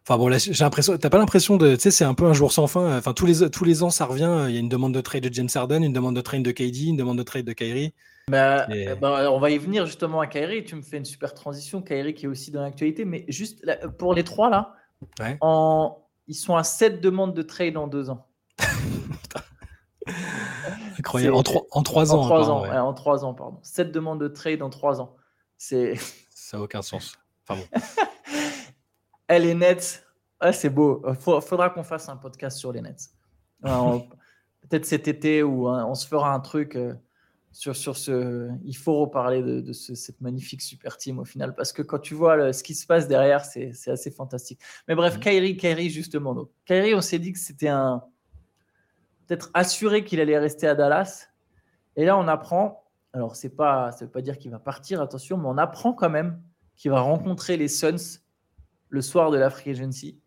Enfin 0.03 0.17
bon, 0.17 0.35
j'ai 0.35 0.63
l'impression, 0.63 0.97
t'as 0.97 1.09
pas 1.11 1.19
l'impression 1.19 1.57
de, 1.57 1.75
tu 1.75 1.81
sais, 1.81 1.91
c'est 1.91 2.05
un 2.05 2.15
peu 2.15 2.25
un 2.25 2.33
jour 2.33 2.51
sans 2.51 2.65
fin. 2.65 2.97
Enfin, 2.97 3.13
tous 3.13 3.27
les, 3.27 3.49
tous 3.51 3.63
les 3.63 3.83
ans, 3.83 3.91
ça 3.91 4.05
revient. 4.05 4.45
Il 4.47 4.53
y 4.53 4.57
a 4.57 4.59
une 4.59 4.69
demande 4.69 4.93
de 4.93 5.01
trade 5.01 5.23
de 5.23 5.31
James 5.31 5.49
Harden, 5.53 5.83
une 5.83 5.93
demande 5.93 6.15
de 6.15 6.21
trade 6.21 6.41
de 6.41 6.51
KD, 6.51 6.87
une 6.87 6.97
demande 6.97 7.19
de 7.19 7.23
trade 7.23 7.45
de 7.45 7.53
Kyrie. 7.53 7.93
Bah, 8.29 8.67
bah, 9.01 9.31
on 9.31 9.39
va 9.39 9.51
y 9.51 9.57
venir 9.57 9.85
justement 9.85 10.19
à 10.19 10.27
Kairi. 10.27 10.63
Tu 10.63 10.75
me 10.75 10.81
fais 10.81 10.97
une 10.97 11.05
super 11.05 11.33
transition. 11.33 11.81
Kairi 11.81 12.13
qui 12.13 12.25
est 12.25 12.29
aussi 12.29 12.51
dans 12.51 12.61
l'actualité. 12.61 13.05
Mais 13.05 13.25
juste 13.27 13.63
pour 13.97 14.13
les 14.13 14.23
trois 14.23 14.49
là, 14.49 14.73
en... 15.41 15.97
ils 16.27 16.35
sont 16.35 16.55
à 16.55 16.63
7 16.63 17.01
demandes 17.01 17.35
de 17.35 17.41
trade 17.41 17.77
en 17.77 17.87
deux 17.87 18.09
ans. 18.09 18.25
Incroyable. 20.99 21.35
En, 21.35 21.43
en 21.71 21.83
trois 21.83 22.13
ans. 22.13 22.21
En 22.21 22.25
trois 22.25 22.49
ans, 22.49 22.65
en 22.65 22.93
trois 22.93 23.25
ans, 23.25 23.33
pardon. 23.33 23.59
7 23.63 23.91
demandes 23.91 24.21
de 24.21 24.27
trade 24.27 24.61
en 24.61 24.69
trois 24.69 25.01
ans. 25.01 25.15
C'est... 25.57 25.95
Ça 26.29 26.57
n'a 26.57 26.63
aucun 26.63 26.81
sens. 26.81 27.13
Enfin 27.47 27.61
bon. 27.61 27.79
Elle 29.27 29.45
est 29.45 29.53
nette. 29.53 30.05
Ah, 30.39 30.53
c'est 30.53 30.69
beau. 30.69 31.03
Il 31.07 31.15
faudra 31.15 31.69
qu'on 31.69 31.83
fasse 31.83 32.09
un 32.09 32.17
podcast 32.17 32.57
sur 32.57 32.71
les 32.71 32.81
Nets. 32.81 33.11
Peut-être 33.61 34.85
cet 34.85 35.07
été 35.07 35.43
où 35.43 35.67
hein, 35.67 35.85
on 35.85 35.95
se 35.95 36.07
fera 36.07 36.33
un 36.33 36.39
truc 36.39 36.75
euh, 36.75 36.93
sur, 37.51 37.75
sur 37.75 37.97
ce. 37.97 38.49
Il 38.63 38.75
faut 38.75 38.99
reparler 38.99 39.41
de, 39.41 39.73
cette 39.73 40.21
magnifique 40.21 40.61
super 40.61 40.97
team 40.97 41.19
au 41.19 41.25
final 41.25 41.55
parce 41.55 41.73
que 41.73 41.81
quand 41.81 41.99
tu 41.99 42.13
vois 42.13 42.53
ce 42.53 42.63
qui 42.63 42.75
se 42.75 42.85
passe 42.85 43.07
derrière, 43.07 43.45
c'est 43.45 43.73
assez 43.87 44.11
fantastique. 44.11 44.59
Mais 44.87 44.95
bref, 44.95 45.17
mmh. 45.17 45.19
Kyrie, 45.19 45.57
Kyrie 45.57 45.89
justement. 45.89 46.33
Donc, 46.33 46.49
Kyrie, 46.65 46.95
on 46.95 47.01
s'est 47.01 47.19
dit 47.19 47.33
que 47.33 47.39
c'était 47.39 47.69
un. 47.69 48.03
Peut-être 49.29 49.51
assuré 49.53 50.03
qu'il 50.03 50.19
allait 50.19 50.39
rester 50.39 50.67
à 50.67 50.73
Dallas. 50.73 51.29
Et 51.95 52.03
là, 52.03 52.17
on 52.17 52.27
apprend. 52.27 52.83
Alors, 53.13 53.35
c'est 53.35 53.55
pas, 53.55 53.91
ça 53.91 53.99
ne 53.99 54.05
veut 54.05 54.11
pas 54.11 54.21
dire 54.21 54.39
qu'il 54.39 54.49
va 54.49 54.57
partir, 54.57 55.01
attention, 55.01 55.37
mais 55.37 55.47
on 55.47 55.57
apprend 55.57 55.93
quand 55.93 56.09
même 56.09 56.41
qu'il 56.75 56.89
va 56.89 56.99
rencontrer 56.99 57.55
les 57.55 57.67
Suns 57.67 58.19
le 58.89 59.01
soir 59.01 59.29
de 59.29 59.37
la 59.37 59.51
Free 59.51 59.69
Agency. 59.69 60.19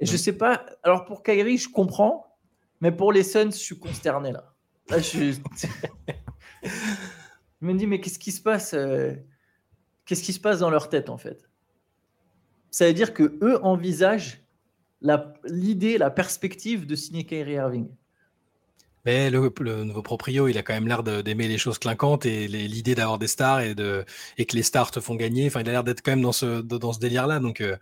Et 0.00 0.06
je 0.06 0.16
sais 0.16 0.32
pas, 0.36 0.66
alors 0.82 1.04
pour 1.04 1.22
Kyrie, 1.22 1.58
je 1.58 1.70
comprends, 1.70 2.36
mais 2.80 2.90
pour 2.92 3.12
les 3.12 3.22
Suns, 3.22 3.52
je 3.52 3.56
suis 3.56 3.78
consterné 3.78 4.32
là. 4.32 4.52
je, 4.90 5.38
me 7.60 7.74
dis, 7.74 7.86
mais 7.86 8.00
qu'est-ce 8.00 8.18
qui 8.18 8.32
se 8.32 8.42
passe 8.42 8.74
euh, 8.74 9.14
Qu'est-ce 10.04 10.22
qui 10.22 10.32
se 10.32 10.40
passe 10.40 10.60
dans 10.60 10.70
leur 10.70 10.88
tête 10.88 11.10
en 11.10 11.18
fait? 11.18 11.50
Ça 12.70 12.86
veut 12.86 12.94
dire 12.94 13.12
que 13.12 13.38
eux 13.42 13.62
envisagent 13.64 14.42
l'idée, 15.44 15.98
la, 15.98 16.10
perspective 16.10 16.86
de 16.86 16.94
signer 16.94 17.24
Kyrie 17.24 17.52
Irving. 17.52 17.88
Le, 19.08 19.84
nouveau 19.84 20.02
proprio, 20.02 20.48
il 20.48 20.58
a 20.58 20.62
quand 20.62 20.74
même 20.74 20.86
l'air 20.86 21.02
d'aimer 21.02 21.48
les 21.48 21.58
choses 21.58 21.78
clinquantes 21.78 22.26
et 22.26 22.46
l'idée 22.46 22.94
d'avoir 22.94 23.18
des 23.18 23.26
stars 23.26 23.60
et, 23.60 23.74
que 23.74 24.56
les 24.56 24.62
stars 24.62 24.90
te 24.90 25.00
font 25.00 25.14
gagner. 25.14 25.46
Enfin, 25.46 25.60
il 25.60 25.68
a 25.68 25.72
l'air 25.72 25.84
d'être 25.84 26.02
quand 26.02 26.12
même 26.12 26.22
dans 26.22 26.32
ce, 26.32 26.60
dans 26.60 26.92
ce 26.92 26.98
délire-là. 26.98 27.40
Donc, 27.40 27.60
euh, 27.60 27.76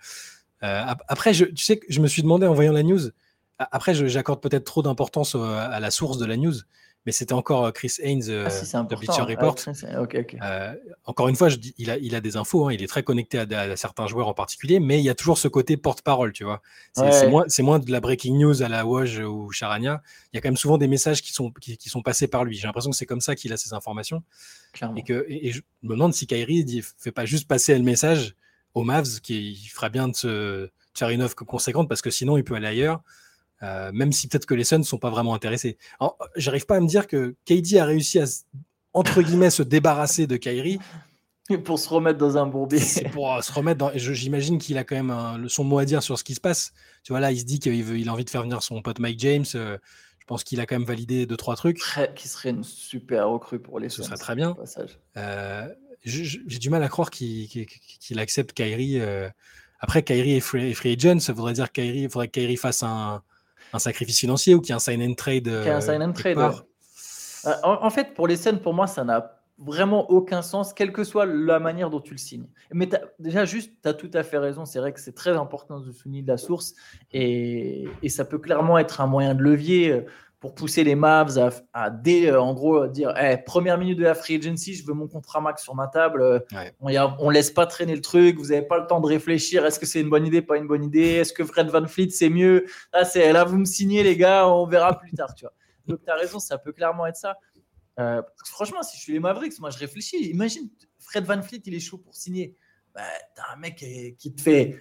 euh, 0.63 0.95
après, 1.09 1.35
je, 1.35 1.45
tu 1.47 1.65
sais, 1.65 1.81
je 1.89 2.01
me 2.01 2.07
suis 2.07 2.23
demandé 2.23 2.47
en 2.47 2.55
voyant 2.55 2.73
la 2.73 2.83
news. 2.83 3.11
Après, 3.59 3.95
j'accorde 3.95 4.41
peut-être 4.41 4.65
trop 4.65 4.83
d'importance 4.83 5.35
à 5.35 5.81
la 5.81 5.91
source 5.91 6.19
de 6.19 6.27
la 6.27 6.37
news, 6.37 6.55
mais 7.07 7.13
c'était 7.13 7.33
encore 7.33 7.67
euh, 7.67 7.71
Chris 7.71 7.95
Haynes 8.01 8.25
euh, 8.29 8.49
ah, 8.49 8.83
de 8.83 8.97
Bleacher 8.97 9.23
Report. 9.23 9.55
encore 11.05 11.29
une 11.29 11.37
fois, 11.37 11.49
je 11.49 11.57
dis, 11.57 11.73
il, 11.79 11.89
a, 11.89 11.97
il 11.99 12.17
a 12.17 12.21
des 12.21 12.37
infos, 12.37 12.67
hein, 12.67 12.73
il 12.73 12.83
est 12.83 12.89
très 12.89 13.05
connecté 13.05 13.39
à, 13.39 13.77
certains 13.77 14.09
joueurs 14.09 14.27
en 14.27 14.35
particulier, 14.35 14.81
mais 14.81 14.99
il 14.99 15.05
y 15.05 15.09
a 15.09 15.15
toujours 15.15 15.39
ce 15.39 15.47
côté 15.47 15.77
porte-parole, 15.77 16.33
tu 16.33 16.43
vois. 16.43 16.61
C'est 16.95 17.29
moins, 17.29 17.47
moins, 17.61 17.79
de 17.79 17.91
la 17.93 18.01
breaking 18.01 18.37
news 18.37 18.63
à 18.63 18.69
la 18.69 18.85
Woj 18.85 19.21
ou 19.21 19.53
Charania. 19.53 20.03
Il 20.33 20.37
y 20.37 20.39
a 20.39 20.43
quand 20.43 20.49
même 20.49 20.57
souvent 20.57 20.79
des 20.79 20.89
messages 20.89 21.23
qui 21.23 21.33
sont, 21.33 21.53
qui, 21.53 21.89
sont 21.89 22.03
passés 22.03 22.27
par 22.27 22.45
lui. 22.45 22.57
J'ai 22.57 22.67
l'impression 22.67 22.91
que 22.91 22.97
c'est 22.97 23.07
comme 23.07 23.21
ça 23.21 23.37
qu'il 23.37 23.53
a 23.53 23.57
ces 23.57 23.73
informations. 23.73 24.23
Et, 24.97 25.03
que, 25.03 25.25
et, 25.29 25.53
je 25.53 25.63
me 25.83 25.91
demande 25.91 26.13
si 26.13 26.27
Kyrie 26.27 26.65
ne 26.65 26.83
fait 26.99 27.13
pas 27.13 27.25
juste 27.25 27.47
passer 27.47 27.77
le 27.79 27.85
message 27.85 28.35
aux 28.75 28.83
Mavs, 28.83 29.21
qui 29.21 29.55
ferait 29.73 29.91
bien 29.91 30.09
de 30.09 30.17
se 30.17 30.69
faire 30.93 31.11
une 31.11 31.23
offre 31.23 31.37
conséquente 31.37 31.89
parce 31.89 32.03
que 32.03 32.11
sinon 32.11 32.37
il 32.37 32.45
peut 32.45 32.55
aller 32.57 32.67
ailleurs. 32.67 33.03
Euh, 33.63 33.91
même 33.93 34.13
si 34.13 34.29
peut-être 34.29 34.47
que 34.47 34.55
les 34.55 34.65
Suns 34.65 34.79
ne 34.79 34.85
sont 34.85 34.99
pas 34.99 35.11
vraiment 35.11 35.35
intéressés. 35.35 35.79
J'arrive 36.37 36.67
pas 36.67 36.77
à 36.77 36.81
me 36.81 36.87
dire 36.87 37.07
que 37.07 37.35
KD 37.47 37.79
a 37.79 37.85
réussi 37.85 38.19
à, 38.19 38.25
entre 38.93 39.23
guillemets, 39.23 39.51
se 39.51 39.63
débarrasser 39.63 40.27
de 40.27 40.37
Kyrie. 40.37 40.79
Pour 41.65 41.79
se 41.79 41.89
remettre 41.89 42.19
dans 42.19 42.37
un 42.39 42.47
bourbier. 42.47 42.81
pour 43.13 43.33
euh, 43.33 43.41
se 43.41 43.53
remettre 43.53 43.79
dans. 43.79 43.93
J'imagine 43.95 44.59
qu'il 44.59 44.77
a 44.79 44.83
quand 44.83 44.97
même 44.97 45.13
un, 45.13 45.47
son 45.47 45.63
mot 45.63 45.79
à 45.79 45.85
dire 45.85 46.03
sur 46.03 46.19
ce 46.19 46.25
qui 46.25 46.35
se 46.35 46.41
passe. 46.41 46.73
Tu 47.05 47.13
vois, 47.13 47.21
là, 47.21 47.31
il 47.31 47.39
se 47.39 47.45
dit 47.45 47.61
qu'il 47.61 47.85
veut, 47.85 48.01
il 48.01 48.09
a 48.09 48.13
envie 48.13 48.25
de 48.25 48.31
faire 48.31 48.43
venir 48.43 48.65
son 48.65 48.83
pote 48.83 48.99
Mike 48.99 49.21
James. 49.21 49.45
Euh, 49.55 49.79
je 50.19 50.25
pense 50.27 50.43
qu'il 50.43 50.59
a 50.59 50.67
quand 50.67 50.75
même 50.75 50.89
validé 50.89 51.25
deux, 51.25 51.37
trois 51.37 51.55
trucs. 51.55 51.81
Qui 52.17 52.27
serait 52.27 52.51
une 52.51 52.65
super 52.65 53.29
recrue 53.29 53.61
pour 53.61 53.79
les 53.79 53.91
Ce 53.91 54.03
serait 54.03 54.17
très 54.17 54.35
bien. 54.35 54.57
J'ai 56.05 56.59
du 56.59 56.69
mal 56.69 56.83
à 56.83 56.89
croire 56.89 57.11
qu'il 57.11 57.69
accepte 58.17 58.53
Kyrie. 58.53 59.01
Après, 59.79 60.03
Kyrie 60.03 60.33
est 60.33 60.41
free, 60.41 60.75
free, 60.75 60.97
agent, 60.99 61.21
ça 61.21 61.33
voudrait 61.33 61.53
dire 61.53 61.71
qu'il 61.71 62.11
faudrait 62.11 62.27
que 62.27 62.41
Kyrie 62.41 62.57
fasse 62.57 62.83
un, 62.83 63.23
un 63.73 63.79
sacrifice 63.79 64.19
financier 64.19 64.55
ou 64.55 64.61
qu'il 64.61 64.71
y 64.71 64.73
ait 64.73 64.77
un 64.77 64.81
sign 64.81 65.03
and 65.03 65.15
trade. 65.15 65.49
un 65.49 65.81
sign 65.81 66.03
and 66.03 66.13
trade. 66.13 66.39
Euh, 66.39 67.53
en, 67.63 67.91
fait, 67.91 68.15
pour 68.15 68.27
les 68.27 68.37
scènes, 68.37 68.59
pour 68.59 68.75
moi, 68.75 68.87
ça 68.87 69.05
n'a 69.05 69.41
vraiment 69.59 70.11
aucun 70.11 70.43
sens, 70.43 70.75
quelle 70.75 70.93
que 70.93 71.05
soit 71.05 71.25
la 71.25 71.59
manière 71.59 71.89
dont 71.89 72.01
tu 72.01 72.13
le 72.13 72.19
signes. 72.19 72.49
Mais 72.73 72.89
déjà, 73.19 73.45
juste, 73.45 73.73
tu 73.83 73.89
as 73.89 73.95
tout 73.95 74.11
à 74.13 74.23
fait 74.23 74.39
raison. 74.39 74.65
C'est 74.67 74.81
vrai 74.81 74.93
que 74.93 75.01
c'est 75.01 75.15
très 75.15 75.37
important 75.37 75.81
de 75.81 75.93
souligner 75.93 76.23
de 76.23 76.29
la 76.29 76.37
source 76.37 76.75
et, 77.13 77.89
et, 78.03 78.09
ça 78.09 78.25
peut 78.25 78.39
clairement 78.39 78.79
être 78.79 79.01
un 79.01 79.07
moyen 79.07 79.35
de 79.35 79.43
levier 79.43 80.05
pour 80.41 80.55
pousser 80.55 80.85
les 80.85 80.95
Mavs 80.95 81.39
à, 81.39 81.51
à 81.73 81.91
dès, 81.91 82.31
euh, 82.31 82.41
en 82.41 82.53
gros, 82.53 82.87
dire 82.87 83.15
première 83.47 83.79
minute 83.79 83.99
de 83.99 84.05
la 84.05 84.15
free 84.15 84.37
agency, 84.37 84.75
je 84.75 84.85
veux 84.85 84.93
mon 84.93 85.09
contrat 85.09 85.41
max 85.41 85.63
sur 85.63 85.75
ma 85.75 85.87
table. 85.87 86.23
Euh, 86.23 86.39
on, 86.81 86.91
ne 86.91 87.33
laisse 87.33 87.51
pas 87.51 87.67
traîner 87.67 87.95
le 87.95 88.03
truc. 88.03 88.37
Vous 88.37 88.49
n'avez 88.49 88.63
pas 88.63 88.79
le 88.79 88.87
temps 88.87 89.01
de 89.01 89.07
réfléchir. 89.07 89.65
Est-ce 89.65 89.79
que 89.79 89.87
c'est 89.87 90.01
une 90.01 90.11
bonne 90.11 90.27
idée, 90.27 90.43
pas 90.43 90.59
une 90.59 90.67
bonne 90.67 90.85
idée 90.85 91.15
Est-ce 91.15 91.33
que 91.33 91.45
Fred 91.45 91.69
Van 91.69 91.87
Fleet, 91.87 92.11
c'est 92.11 92.29
mieux? 92.29 92.67
Là, 92.93 93.05
c'est, 93.05 93.33
là, 93.33 93.45
vous 93.45 93.57
me 93.57 93.65
signez, 93.65 94.03
les 94.03 94.17
gars, 94.17 94.47
on 94.49 94.67
verra 94.67 94.99
plus 94.99 95.13
tard. 95.13 95.35
Tu 95.35 95.45
vois. 95.45 95.55
Donc, 95.87 96.03
tu 96.05 96.11
as 96.11 96.17
raison, 96.17 96.39
ça 96.39 96.59
peut 96.59 96.73
clairement 96.73 97.07
être 97.07 97.17
ça. 97.17 97.39
Euh, 97.99 98.21
franchement, 98.45 98.83
si 98.83 98.99
je 98.99 99.03
suis 99.03 99.13
les 99.15 99.21
Mavericks, 99.21 99.59
moi, 99.59 99.71
je 99.71 99.79
réfléchis. 99.79 100.29
Imagine, 100.29 100.69
Fred 100.99 101.25
Van 101.25 101.41
Fleet, 101.41 101.63
il 101.65 101.75
est 101.75 101.81
chaud 101.81 101.99
pour 101.99 102.15
signer. 102.15 102.57
Bah, 102.95 103.01
tu 103.35 103.41
as 103.41 103.55
un 103.55 103.57
mec 103.57 103.77
qui 104.19 104.35
te 104.35 104.43
fait, 104.43 104.79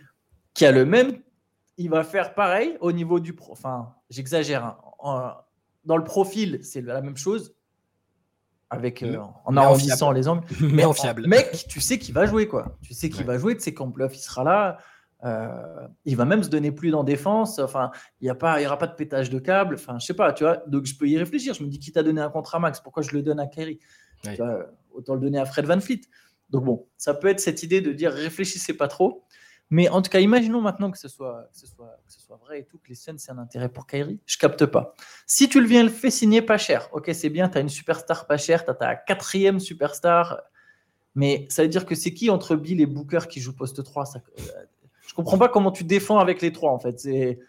qui 0.53 0.65
a 0.65 0.71
le 0.71 0.85
même 0.85 1.21
il 1.77 1.89
va 1.89 2.03
faire 2.03 2.33
pareil 2.33 2.77
au 2.79 2.91
niveau 2.91 3.19
du 3.19 3.33
pro. 3.33 3.51
Enfin, 3.51 3.95
j'exagère. 4.09 4.77
Hein 5.03 5.37
dans 5.85 5.97
le 5.97 6.03
profil, 6.03 6.59
c'est 6.61 6.81
la 6.81 7.01
même 7.01 7.17
chose. 7.17 7.55
Avec, 8.71 9.03
euh, 9.03 9.19
en 9.45 9.55
arrondissant 9.57 10.11
les 10.11 10.27
angles. 10.27 10.45
Mais 10.61 10.85
en 10.85 10.93
fiable. 10.93 11.27
Mec, 11.27 11.65
tu 11.69 11.79
sais 11.79 11.99
qu'il 11.99 12.13
va 12.13 12.25
jouer, 12.25 12.47
quoi. 12.47 12.77
Tu 12.81 12.93
sais 12.93 13.09
qu'il 13.09 13.25
va 13.25 13.37
jouer, 13.37 13.55
tu 13.55 13.61
sais 13.61 13.73
qu'en 13.73 13.87
bluff, 13.87 14.15
il 14.15 14.19
sera 14.19 14.43
là. 14.43 14.79
Euh, 15.23 15.87
il 16.03 16.15
va 16.15 16.25
même 16.25 16.43
se 16.43 16.49
donner 16.49 16.71
plus 16.71 16.93
en 16.93 17.03
défense. 17.03 17.59
Enfin, 17.59 17.91
il 18.21 18.25
n'y 18.25 18.65
aura 18.65 18.77
pas 18.77 18.87
de 18.87 18.95
pétage 18.95 19.29
de 19.29 19.39
câble. 19.39 19.75
Enfin, 19.75 19.97
je 19.99 20.05
sais 20.05 20.13
pas, 20.13 20.33
tu 20.33 20.43
vois. 20.43 20.57
Donc, 20.67 20.85
je 20.85 20.95
peux 20.97 21.07
y 21.07 21.17
réfléchir. 21.17 21.53
Je 21.53 21.63
me 21.63 21.69
dis, 21.69 21.79
qui 21.79 21.91
t'a 21.91 22.03
donné 22.03 22.21
un 22.21 22.29
contrat 22.29 22.59
max 22.59 22.79
Pourquoi 22.79 23.03
je 23.03 23.11
le 23.11 23.21
donne 23.21 23.39
à 23.39 23.47
Kerry 23.47 23.79
Autant 24.91 25.13
le 25.13 25.19
donner 25.19 25.39
à 25.39 25.45
Fred 25.45 25.65
Van 25.65 25.79
Fleet. 25.79 26.01
Donc, 26.49 26.63
bon, 26.63 26.87
ça 26.97 27.13
peut 27.13 27.27
être 27.27 27.39
cette 27.39 27.63
idée 27.63 27.81
de 27.81 27.91
dire 27.91 28.11
réfléchissez 28.11 28.73
pas 28.73 28.87
trop. 28.87 29.23
Mais 29.71 29.89
en 29.89 30.01
tout 30.01 30.09
cas, 30.09 30.19
imaginons 30.19 30.61
maintenant 30.61 30.91
que 30.91 30.97
ce 30.97 31.07
soit, 31.07 31.49
que 31.51 31.59
ce 31.59 31.67
soit, 31.67 31.99
que 32.05 32.13
ce 32.13 32.19
soit 32.19 32.37
vrai 32.37 32.59
et 32.59 32.65
tout, 32.65 32.77
que 32.77 32.89
les 32.89 32.95
Suns, 32.95 33.17
c'est 33.17 33.31
un 33.31 33.39
intérêt 33.39 33.69
pour 33.69 33.87
Kyrie. 33.87 34.19
Je 34.25 34.37
capte 34.37 34.65
pas. 34.65 34.93
Si 35.25 35.49
tu 35.49 35.59
le 35.59 35.67
viens 35.67 35.83
le 35.83 35.89
fais 35.89 36.11
signer 36.11 36.41
pas 36.41 36.57
cher, 36.57 36.87
ok, 36.91 37.09
c'est 37.13 37.29
bien, 37.29 37.49
tu 37.49 37.57
as 37.57 37.61
une 37.61 37.69
superstar 37.69 38.27
pas 38.27 38.37
chère, 38.37 38.63
tu 38.63 38.71
as 38.71 38.75
ta 38.75 38.95
quatrième 38.95 39.59
superstar. 39.59 40.41
Mais 41.15 41.47
ça 41.49 41.63
veut 41.63 41.69
dire 41.69 41.85
que 41.85 41.95
c'est 41.95 42.13
qui 42.13 42.29
entre 42.29 42.55
Bill 42.55 42.79
et 42.81 42.85
Booker 42.85 43.21
qui 43.29 43.39
joue 43.39 43.55
poste 43.55 43.83
3 43.83 44.05
ça, 44.05 44.19
euh, 44.37 44.43
Je 45.07 45.13
comprends 45.13 45.37
pas 45.37 45.49
comment 45.49 45.71
tu 45.71 45.83
défends 45.83 46.19
avec 46.19 46.41
les 46.41 46.51
trois, 46.51 46.71
en 46.71 46.79
fait. 46.79 46.99
C'est. 46.99 47.39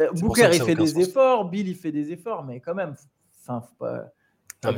Euh, 0.00 0.10
Booker, 0.12 0.50
il 0.54 0.62
fait 0.62 0.74
des 0.74 1.00
efforts, 1.00 1.50
Bill, 1.50 1.68
il 1.68 1.76
fait 1.76 1.92
des 1.92 2.12
efforts, 2.12 2.44
mais 2.44 2.60
quand 2.60 2.74
même, 2.74 2.94
enfin, 3.42 3.60
faut 3.60 3.84
pas. 3.84 4.12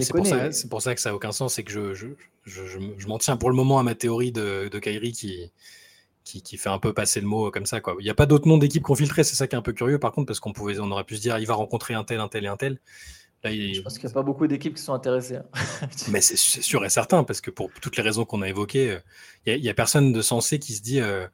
c'est 0.01 0.11
pour, 0.11 0.25
pour, 0.71 0.83
ça 0.83 0.95
que 0.95 1.01
ça 1.01 1.11
n'a 1.11 1.15
aucun 1.15 1.31
sens, 1.31 1.55
c'est 1.55 1.63
que 1.63 1.71
je, 1.71 1.95
je, 1.95 2.09
je, 2.45 2.79
je 2.97 3.07
m'en 3.07 3.19
tiens 3.19 3.37
pour 3.37 3.49
le 3.49 3.55
moment 3.55 3.79
à 3.79 3.85
ma 3.85 3.95
théorie 3.95 4.33
de, 4.33 4.69
de 4.69 4.79
Kyrie 4.81 5.13
qui, 5.13 5.53
qui, 6.25 6.57
fait 6.57 6.69
un 6.69 6.79
peu 6.79 6.93
passer 6.93 7.21
le 7.21 7.27
mot 7.27 7.51
comme 7.51 7.67
ça. 7.67 7.81
Quoi. 7.81 7.97
Il 7.99 8.05
n'y 8.05 8.11
a 8.11 8.15
pas 8.15 8.27
d'autres 8.27 8.49
noms 8.49 8.59
d'équipes 8.59 8.83
qu'on 8.83 8.95
filtrait, 8.95 9.25
c'est 9.25 9.37
ça 9.37 9.47
qui 9.47 9.55
est 9.55 9.59
un 9.59 9.63
peu 9.63 9.73
curieux 9.73 9.99
par 9.99 10.13
contre, 10.13 10.27
parce 10.27 10.41
qu'on 10.41 10.53
pouvait, 10.53 10.79
on 10.79 10.91
aurait 10.91 11.05
pu 11.05 11.17
se 11.17 11.21
dire 11.21 11.39
il 11.39 11.47
va 11.47 11.55
rencontrer 11.55 11.95
un 11.95 12.05
tel, 12.05 12.21
un 12.21 12.29
tel 12.29 12.45
et 12.45 12.49
un 12.49 12.57
tel. 12.57 12.79
Là, 13.45 13.51
Je 13.51 13.81
pense 13.81 13.99
qu'il 13.99 14.07
n'y 14.07 14.13
a 14.13 14.15
pas 14.15 14.23
beaucoup 14.23 14.47
d'équipes 14.47 14.75
qui 14.77 14.83
sont 14.83 14.95
intéressées. 14.95 15.37
Hein. 15.37 15.45
Mais 16.11 16.21
c'est 16.21 16.37
sûr 16.37 16.85
et 16.85 16.91
certain, 16.91 17.25
parce 17.25 17.41
que 17.41 17.51
pour 17.51 17.71
toutes 17.81 17.97
les 17.97 18.03
raisons 18.03 18.25
qu'on 18.25 18.43
a 18.43 18.49
évoquées, 18.49 18.91
euh, 18.91 19.01
il 19.47 19.61
n'y 19.61 19.69
a, 19.69 19.75
personne 19.75 20.13
de 20.13 20.23
sensé 20.23 20.59
qui 20.59 20.75
se 20.75 20.83
dit. 20.83 21.01
Euh, 21.01 21.27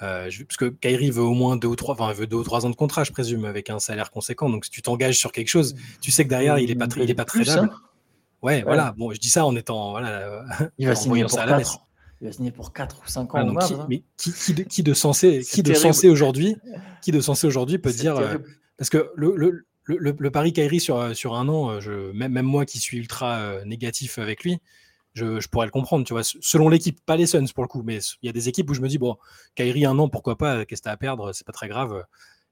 euh, 0.00 0.30
parce 0.46 0.56
que 0.56 0.66
Kyrie 0.66 1.10
veut 1.10 1.22
au 1.22 1.32
moins 1.32 1.56
deux 1.56 1.66
ou 1.66 1.74
trois, 1.74 1.94
enfin, 1.94 2.12
veut 2.12 2.28
deux 2.28 2.36
ou 2.36 2.44
trois 2.44 2.64
ans 2.66 2.70
de 2.70 2.76
contrat, 2.76 3.02
je 3.02 3.10
présume, 3.10 3.46
avec 3.46 3.68
un 3.68 3.80
salaire 3.80 4.10
conséquent. 4.12 4.48
Donc, 4.48 4.66
si 4.66 4.70
tu 4.70 4.80
t'engages 4.80 5.18
sur 5.18 5.32
quelque 5.32 5.48
chose, 5.48 5.74
tu 6.00 6.12
sais 6.12 6.22
que 6.22 6.28
derrière, 6.28 6.58
il 6.58 6.68
n'est 6.68 6.76
pas, 6.76 6.86
il 6.96 7.10
est 7.10 7.14
pas 7.14 7.24
très 7.24 7.48
hein. 7.48 7.68
Ouais, 8.40 8.62
voilà. 8.62 8.94
Bon, 8.96 9.12
je 9.12 9.18
dis 9.18 9.30
ça 9.30 9.44
en 9.44 9.56
étant, 9.56 9.90
voilà, 9.90 10.44
il 10.78 10.86
va 10.86 10.94
signer 10.94 11.24
pour 11.24 11.34
4 11.34 11.87
il 12.20 12.26
va 12.26 12.32
signer 12.32 12.50
pour 12.50 12.72
4 12.72 13.02
ou 13.04 13.08
5 13.08 13.34
ans. 13.34 13.56
qui, 13.56 13.74
hein. 13.74 13.86
Mais 13.88 14.02
qui, 14.16 14.32
qui, 14.32 14.54
de, 14.54 14.62
qui 14.64 14.82
de 14.82 14.94
sensé, 14.94 15.44
qui 15.48 15.62
de 15.62 15.74
sensé 15.74 16.08
aujourd'hui, 16.08 16.56
qui 17.02 17.12
de 17.12 17.20
sensé 17.20 17.46
aujourd'hui 17.46 17.78
peut 17.78 17.92
dire 17.92 18.16
euh, 18.16 18.38
parce 18.76 18.90
que 18.90 19.10
le, 19.14 19.36
le, 19.36 19.66
le, 19.84 20.16
le 20.18 20.30
pari 20.30 20.52
Kairi 20.52 20.80
sur, 20.80 21.14
sur 21.16 21.34
un 21.34 21.48
an, 21.48 21.70
euh, 21.70 21.80
je, 21.80 22.12
même, 22.12 22.32
même 22.32 22.46
moi 22.46 22.66
qui 22.66 22.78
suis 22.78 22.98
ultra 22.98 23.38
euh, 23.38 23.64
négatif 23.64 24.18
avec 24.18 24.42
lui, 24.42 24.58
je, 25.14 25.40
je, 25.40 25.48
pourrais 25.48 25.66
le 25.66 25.72
comprendre, 25.72 26.04
tu 26.04 26.12
vois, 26.12 26.22
selon 26.24 26.68
l'équipe, 26.68 27.00
pas 27.04 27.16
les 27.16 27.26
Suns 27.26 27.46
pour 27.54 27.62
le 27.64 27.68
coup, 27.68 27.82
mais 27.84 27.98
il 28.22 28.26
y 28.26 28.28
a 28.28 28.32
des 28.32 28.48
équipes 28.48 28.68
où 28.70 28.74
je 28.74 28.80
me 28.80 28.88
dis 28.88 28.98
bon, 28.98 29.16
Kairi 29.54 29.86
un 29.86 29.98
an, 29.98 30.08
pourquoi 30.08 30.36
pas, 30.36 30.64
qu'est-ce 30.64 30.82
que 30.82 30.84
t'as 30.84 30.92
à 30.92 30.96
perdre, 30.96 31.32
c'est 31.32 31.46
pas 31.46 31.52
très 31.52 31.68
grave. 31.68 32.04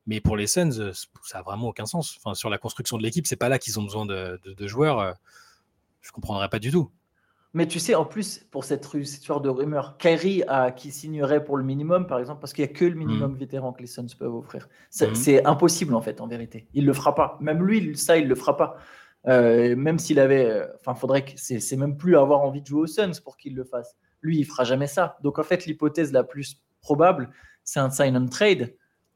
Mais 0.07 0.21
pour 0.21 0.37
les 0.37 0.47
Suns, 0.47 0.93
ça 1.25 1.39
a 1.39 1.43
vraiment 1.43 1.69
aucun 1.69 1.87
sens. 1.87 2.17
Enfin, 2.19 2.35
sur 2.35 2.49
la 2.49 2.59
construction 2.59 2.97
de 2.97 3.03
l'équipe, 3.03 3.27
c'est 3.27 3.35
pas 3.35 3.49
là 3.49 3.59
qu'ils 3.59 3.81
ont 3.81 3.83
besoin 3.83 4.07
de, 4.07 4.39
de, 4.45 4.53
de 4.53 4.67
joueurs. 4.69 5.17
Je 6.01 6.13
comprendrais 6.13 6.49
pas 6.49 6.61
du 6.61 6.71
tout. 6.71 6.93
Mais 7.57 7.67
tu 7.67 7.81
sais, 7.81 7.95
en 7.95 8.05
plus, 8.05 8.45
pour 8.51 8.65
cette, 8.65 8.87
histoire 8.93 9.41
de 9.41 9.49
rumeur, 9.49 9.97
Kyrie 9.97 10.43
a, 10.47 10.71
qui 10.71 10.91
signerait 10.93 11.43
pour 11.43 11.57
le 11.57 11.65
minimum, 11.65 12.07
par 12.07 12.19
exemple, 12.19 12.39
parce 12.43 12.53
qu'il 12.53 12.63
n'y 12.67 12.71
a 12.71 12.75
que 12.75 12.85
le 12.85 12.95
minimum 12.95 13.33
Mhm. 13.33 13.39
vétéran 13.39 13.73
que 13.73 13.81
les 13.81 13.87
Suns 13.87 14.09
peuvent 14.19 14.35
offrir. 14.35 14.69
C'est 14.91 15.09
Mhm. 15.09 15.15
c'est 15.15 15.47
impossible, 15.47 15.95
en 15.95 16.03
fait, 16.03 16.21
en 16.21 16.27
vérité. 16.27 16.69
Il 16.75 16.83
ne 16.83 16.89
le 16.89 16.93
fera 16.93 17.15
pas. 17.15 17.39
Même 17.41 17.63
lui, 17.65 17.97
ça, 17.97 18.19
il 18.19 18.25
ne 18.25 18.29
le 18.29 18.35
fera 18.35 18.59
pas. 18.59 18.77
Euh, 19.27 19.75
même 19.75 19.99
s'il 19.99 20.21
avait. 20.21 20.45
euh, 20.45 20.67
Enfin, 20.81 20.95
faudrait 20.95 21.25
que. 21.25 21.31
C'est 21.37 21.77
même 21.79 21.97
plus 21.97 22.19
avoir 22.19 22.43
envie 22.43 22.61
de 22.61 22.67
jouer 22.67 22.83
aux 22.83 22.87
Suns 22.87 23.19
pour 23.25 23.39
qu'il 23.39 23.55
le 23.57 23.65
fasse. 23.65 23.97
Lui, 24.21 24.39
il 24.39 24.45
fera 24.45 24.65
jamais 24.65 24.87
ça. 24.87 25.17
Donc, 25.23 25.39
en 25.39 25.43
fait, 25.43 25.65
l'hypothèse 25.65 26.13
la 26.13 26.25
plus 26.25 26.61
probable, 26.83 27.31
c'est 27.65 27.81
un 27.81 27.89
sign 27.89 28.19
and 28.19 28.27
trade 28.27 28.75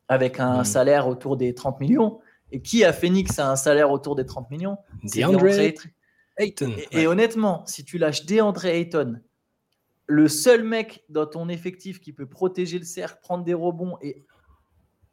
avec 0.08 0.40
un 0.40 0.60
Mhm. 0.60 0.64
salaire 0.64 1.08
autour 1.08 1.36
des 1.36 1.54
30 1.54 1.78
millions. 1.78 2.20
Et 2.52 2.62
qui 2.62 2.84
à 2.84 2.94
Phoenix 2.94 3.38
a 3.38 3.50
un 3.50 3.56
salaire 3.56 3.90
autour 3.90 4.16
des 4.16 4.24
30 4.24 4.50
millions? 4.50 4.78
DeAndre 5.04 5.44
Ayton. 6.40 6.72
Et, 6.92 7.02
et 7.02 7.06
honnêtement, 7.06 7.64
si 7.66 7.84
tu 7.84 7.98
lâches 7.98 8.24
DeAndre 8.26 8.64
Ayton, 8.66 9.20
le 10.06 10.28
seul 10.28 10.64
mec 10.64 11.04
dans 11.08 11.26
ton 11.26 11.48
effectif 11.48 12.00
qui 12.00 12.12
peut 12.12 12.26
protéger 12.26 12.78
le 12.78 12.84
cercle, 12.84 13.20
prendre 13.22 13.44
des 13.44 13.54
rebonds 13.54 13.96
et 14.02 14.24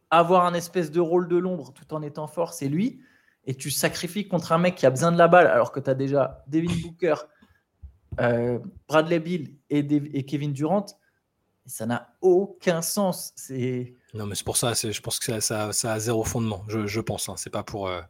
avoir 0.09 0.45
un 0.45 0.53
espèce 0.53 0.89
de 0.89 0.99
rôle 0.99 1.27
de 1.27 1.37
l'ombre 1.37 1.73
tout 1.73 1.93
en 1.93 2.01
étant 2.01 2.27
fort, 2.27 2.53
c'est 2.53 2.69
lui. 2.69 2.99
Et 3.45 3.55
tu 3.55 3.69
sacrifies 3.71 4.27
contre 4.27 4.51
un 4.51 4.57
mec 4.57 4.75
qui 4.75 4.85
a 4.85 4.89
besoin 4.89 5.11
de 5.11 5.17
la 5.17 5.27
balle 5.27 5.47
alors 5.47 5.71
que 5.71 5.79
tu 5.79 5.89
as 5.89 5.93
déjà 5.95 6.43
Devin 6.47 6.73
Booker, 6.83 7.15
euh, 8.19 8.59
Bradley 8.87 9.19
Bill 9.19 9.55
et, 9.69 10.25
Kevin 10.25 10.53
Durant. 10.53 10.85
Ça 11.65 11.85
n'a 11.85 12.13
aucun 12.21 12.81
sens. 12.81 13.33
C'est 13.35 13.93
Non, 14.13 14.25
mais 14.25 14.35
c'est 14.35 14.45
pour 14.45 14.55
ça, 14.57 14.73
je 14.73 14.99
pense 15.01 15.19
que 15.19 15.25
ça, 15.25 15.41
ça- 15.41 15.73
ça 15.73 15.93
a 15.93 15.99
zéro 15.99 16.23
fondement, 16.23 16.63
je, 16.69 16.87
je 16.87 17.01
pense. 17.01 17.27
hein. 17.29 17.35
C'est 17.37 17.49
pas 17.49 17.63
pour. 17.63 17.87
euh, 17.89 18.01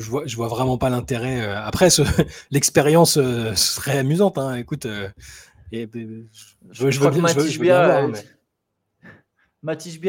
je, 0.00 0.10
vois, 0.10 0.26
je 0.26 0.36
vois 0.36 0.48
vraiment 0.48 0.78
pas 0.78 0.90
l'intérêt. 0.90 1.40
euh. 1.42 1.60
Après, 1.62 1.90
ce- 1.90 2.02
l'expérience 2.50 3.16
euh, 3.16 3.54
serait 3.54 3.98
amusante. 3.98 4.38
hein. 4.38 4.54
Écoute, 4.56 4.86
euh, 4.86 5.08
et, 5.72 5.88
je, 6.70 6.90
je 6.90 6.98
crois 6.98 7.10
que 7.10 7.16
Matisse 7.22 7.58
Bia, 7.58 8.06
mais- 8.08 8.24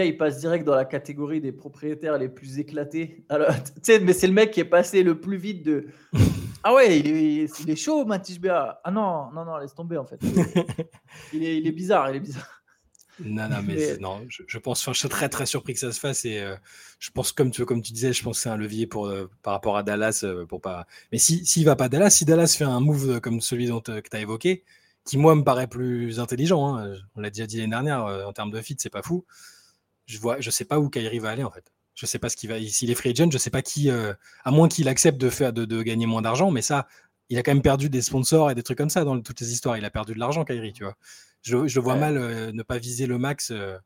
il 0.05 0.17
passe 0.17 0.39
direct 0.39 0.65
dans 0.65 0.75
la 0.75 0.85
catégorie 0.85 1.41
des 1.41 1.51
propriétaires 1.51 2.17
les 2.17 2.29
plus 2.29 2.59
éclatés. 2.59 3.25
Alors, 3.29 3.49
mais 4.01 4.13
c'est 4.13 4.27
le 4.27 4.33
mec 4.33 4.51
qui 4.51 4.59
est 4.59 4.65
passé 4.65 5.03
le 5.03 5.19
plus 5.19 5.37
vite 5.37 5.63
de. 5.65 5.87
Ah 6.63 6.73
ouais, 6.73 6.99
il 6.99 7.07
est, 7.07 7.59
il 7.61 7.69
est 7.69 7.75
chaud, 7.75 8.05
Matisse 8.05 8.39
Bia. 8.39 8.79
Ah 8.83 8.91
non, 8.91 9.31
non, 9.33 9.45
non, 9.45 9.57
laisse 9.57 9.73
tomber 9.73 9.97
en 9.97 10.05
fait. 10.05 10.19
Il 11.33 11.43
est, 11.43 11.57
il 11.59 11.67
est 11.67 11.71
bizarre, 11.71 12.09
il 12.11 12.17
est 12.17 12.19
bizarre. 12.19 12.56
Non, 13.19 13.49
non, 13.49 13.63
mais, 13.63 13.97
non, 13.97 14.23
je, 14.29 14.43
je 14.45 14.57
pense, 14.59 14.81
enfin, 14.81 14.93
je 14.93 14.99
suis 14.99 15.09
très 15.09 15.27
très 15.27 15.47
surpris 15.47 15.73
que 15.73 15.79
ça 15.79 15.91
se 15.91 15.99
fasse 15.99 16.23
et 16.25 16.39
euh, 16.39 16.55
je 16.99 17.09
pense 17.09 17.31
comme 17.31 17.49
tu 17.49 17.65
comme 17.65 17.81
tu 17.81 17.91
disais, 17.91 18.13
je 18.13 18.21
pense 18.21 18.37
que 18.37 18.43
c'est 18.43 18.49
un 18.49 18.57
levier 18.57 18.85
pour 18.85 19.07
euh, 19.07 19.29
par 19.41 19.53
rapport 19.53 19.75
à 19.75 19.81
Dallas 19.83 20.21
euh, 20.23 20.45
pour 20.45 20.61
pas. 20.61 20.85
Mais 21.11 21.17
si 21.17 21.43
s'il 21.45 21.65
va 21.65 21.75
pas 21.75 21.85
à 21.85 21.89
Dallas, 21.89 22.11
si 22.11 22.25
Dallas 22.25 22.55
fait 22.55 22.63
un 22.63 22.79
move 22.79 23.19
comme 23.19 23.41
celui 23.41 23.67
dont 23.67 23.81
que 23.81 23.99
tu 23.99 24.15
as 24.15 24.19
évoqué, 24.19 24.63
qui 25.03 25.17
moi 25.17 25.35
me 25.35 25.43
paraît 25.43 25.67
plus 25.67 26.19
intelligent, 26.19 26.77
hein, 26.77 26.93
on 27.15 27.21
l'a 27.21 27.31
déjà 27.31 27.47
dit 27.47 27.57
l'année 27.57 27.71
dernière 27.71 28.03
en 28.03 28.33
termes 28.33 28.51
de 28.51 28.61
fit, 28.61 28.75
c'est 28.77 28.91
pas 28.91 29.01
fou. 29.01 29.25
Je 30.05 30.19
vois, 30.19 30.39
je 30.39 30.51
sais 30.51 30.65
pas 30.65 30.79
où 30.79 30.89
Kyrie 30.89 31.19
va 31.19 31.31
aller 31.31 31.43
en 31.43 31.51
fait. 31.51 31.65
Je 31.95 32.05
sais 32.05 32.19
pas 32.19 32.29
ce 32.29 32.37
qu'il 32.37 32.49
va. 32.49 32.59
S'il 32.61 32.91
est 32.91 32.95
free 32.95 33.09
agent, 33.09 33.31
je 33.31 33.37
sais 33.39 33.49
pas 33.49 33.63
qui. 33.63 33.89
à 33.89 34.51
moins 34.51 34.67
qu'il 34.67 34.87
accepte 34.89 35.17
de 35.19 35.29
faire 35.31 35.53
de, 35.53 35.65
de 35.65 35.81
gagner 35.81 36.05
moins 36.05 36.21
d'argent, 36.21 36.51
mais 36.51 36.61
ça, 36.61 36.87
il 37.29 37.37
a 37.37 37.43
quand 37.43 37.51
même 37.53 37.63
perdu 37.63 37.89
des 37.89 38.01
sponsors 38.01 38.51
et 38.51 38.55
des 38.55 38.63
trucs 38.63 38.77
comme 38.77 38.89
ça 38.91 39.03
dans 39.03 39.19
toutes 39.21 39.41
les 39.41 39.51
histoires. 39.51 39.77
Il 39.77 39.85
a 39.85 39.89
perdu 39.89 40.13
de 40.13 40.19
l'argent, 40.19 40.45
Kyrie, 40.45 40.73
tu 40.73 40.83
vois. 40.83 40.95
Je, 41.47 41.67
je 41.67 41.79
vois 41.79 41.93
Ouais. 41.93 41.99
mal 41.99 42.17
euh, 42.17 42.51
ne 42.51 42.63
pas 42.63 42.77
viser 42.77 43.05
le 43.07 43.17
max. 43.17 43.51
euh, 43.51 43.77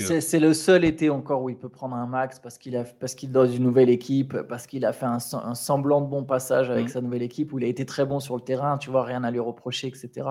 euh, 0.00 0.20
C'est 0.20 0.40
le 0.40 0.54
seul 0.54 0.84
été 0.84 1.08
encore 1.10 1.42
où 1.42 1.50
il 1.50 1.56
peut 1.56 1.68
prendre 1.68 1.94
un 1.94 2.06
max 2.06 2.38
parce 2.40 2.58
qu'il 2.58 2.72
qu'il 3.16 3.28
est 3.28 3.32
dans 3.32 3.46
une 3.46 3.62
nouvelle 3.62 3.90
équipe, 3.90 4.36
parce 4.48 4.66
qu'il 4.66 4.84
a 4.84 4.92
fait 4.92 5.06
un, 5.06 5.18
sem- 5.18 5.40
un 5.44 5.54
semblant 5.54 6.00
de 6.00 6.06
bon 6.08 6.24
passage 6.24 6.68
avec 6.70 6.86
Mhm. 6.86 6.92
sa 6.92 7.00
nouvelle 7.00 7.22
équipe 7.22 7.52
où 7.52 7.58
il 7.58 7.64
a 7.64 7.68
été 7.68 7.86
très 7.86 8.04
bon 8.04 8.18
sur 8.20 8.34
le 8.36 8.42
terrain, 8.42 8.76
tu 8.78 8.90
vois, 8.90 9.04
rien 9.04 9.22
à 9.24 9.30
lui 9.30 9.38
reprocher, 9.40 9.86
etc. 9.88 10.26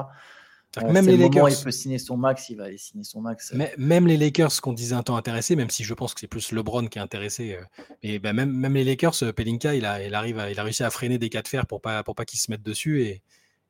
Euh, 0.83 0.91
même 0.91 1.05
les 1.07 1.13
le 1.13 1.17
moment 1.17 1.29
où 1.29 1.33
Lakers, 1.45 1.59
il 1.59 1.63
peut 1.63 1.71
signer 1.71 1.97
son 1.97 2.17
max, 2.17 2.49
il 2.49 2.57
va 2.57 2.65
aller 2.65 2.77
signer 2.77 3.03
son 3.05 3.21
max. 3.21 3.53
mais- 3.55 3.73
même 3.77 4.05
les 4.05 4.17
Lakers 4.17 4.61
qu'on 4.61 4.73
disait 4.73 4.95
un 4.95 5.01
temps 5.01 5.15
intéressés, 5.15 5.55
même 5.55 5.69
si 5.69 5.83
je 5.85 5.93
pense 5.93 6.13
que 6.13 6.19
c'est 6.19 6.27
plus 6.27 6.51
LeBron 6.51 6.85
qui 6.87 6.99
est 6.99 7.01
intéressé, 7.01 7.55
euh, 7.55 7.63
mais 8.03 8.19
ben, 8.19 8.33
même, 8.33 8.51
même 8.51 8.73
les 8.73 8.83
Lakers, 8.83 9.15
euh, 9.23 9.31
Pelinka, 9.31 9.75
il 9.75 9.85
a, 9.85 10.03
il 10.03 10.13
arrive, 10.13 10.37
à- 10.39 10.51
il 10.51 10.59
a 10.59 10.63
réussi 10.63 10.83
à 10.83 10.89
freiner 10.89 11.17
des 11.17 11.29
cas 11.29 11.41
de 11.41 11.47
fer 11.47 11.65
pour 11.65 11.81
pas 11.81 12.03
pour 12.03 12.15
pas 12.15 12.25
qu'ils 12.25 12.39
se 12.39 12.51
mettent 12.51 12.63
dessus 12.63 13.01
et 13.03 13.21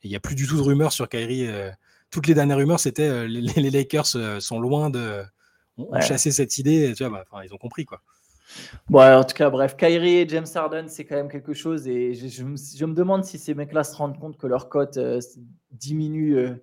et 0.04 0.08
il 0.08 0.10
n'y 0.12 0.16
a 0.16 0.20
plus 0.20 0.36
du 0.36 0.46
tout 0.46 0.58
de 0.58 0.62
rumeurs 0.62 0.92
sur 0.92 1.10
Kyrie. 1.10 1.48
euh, 1.48 1.72
toutes 2.12 2.28
les 2.28 2.34
dernières 2.34 2.58
rumeurs, 2.58 2.80
c'était 2.80 3.08
euh, 3.08 3.28
les, 3.28 3.42
les 3.42 3.70
Lakers 3.70 4.06
euh, 4.16 4.40
sont 4.40 4.60
loin 4.60 4.90
de 4.90 5.24
ont, 5.78 5.90
Ouais. 5.92 6.02
chassé 6.02 6.32
cette 6.32 6.58
idée. 6.58 6.90
et 6.90 6.94
Tu 6.94 7.06
vois, 7.06 7.24
bah, 7.32 7.44
ils 7.46 7.54
ont 7.54 7.58
compris 7.58 7.86
quoi. 7.86 8.02
Bon, 8.90 9.00
alors, 9.00 9.22
en 9.22 9.24
tout 9.26 9.36
cas, 9.36 9.50
bref, 9.50 9.76
Kyrie 9.76 10.20
et 10.20 10.28
James 10.30 10.46
Harden, 10.56 10.86
c'est 10.88 11.06
quand 11.06 11.16
même 11.16 11.30
quelque 11.30 11.54
chose. 11.54 11.88
Et 11.88 12.14
je, 12.14 12.28
je 12.28 12.44
me, 12.44 12.56
je 12.58 12.86
me 12.86 12.94
demande 12.94 13.26
si 13.26 13.38
ces 13.38 13.54
mecs-là 13.54 13.84
se 13.84 13.96
rendent 13.96 14.18
compte 14.20 14.38
que 14.38 14.48
leur 14.48 14.70
cote 14.70 14.96
euh, 14.98 15.20
diminue 15.72 16.38
euh, 16.38 16.56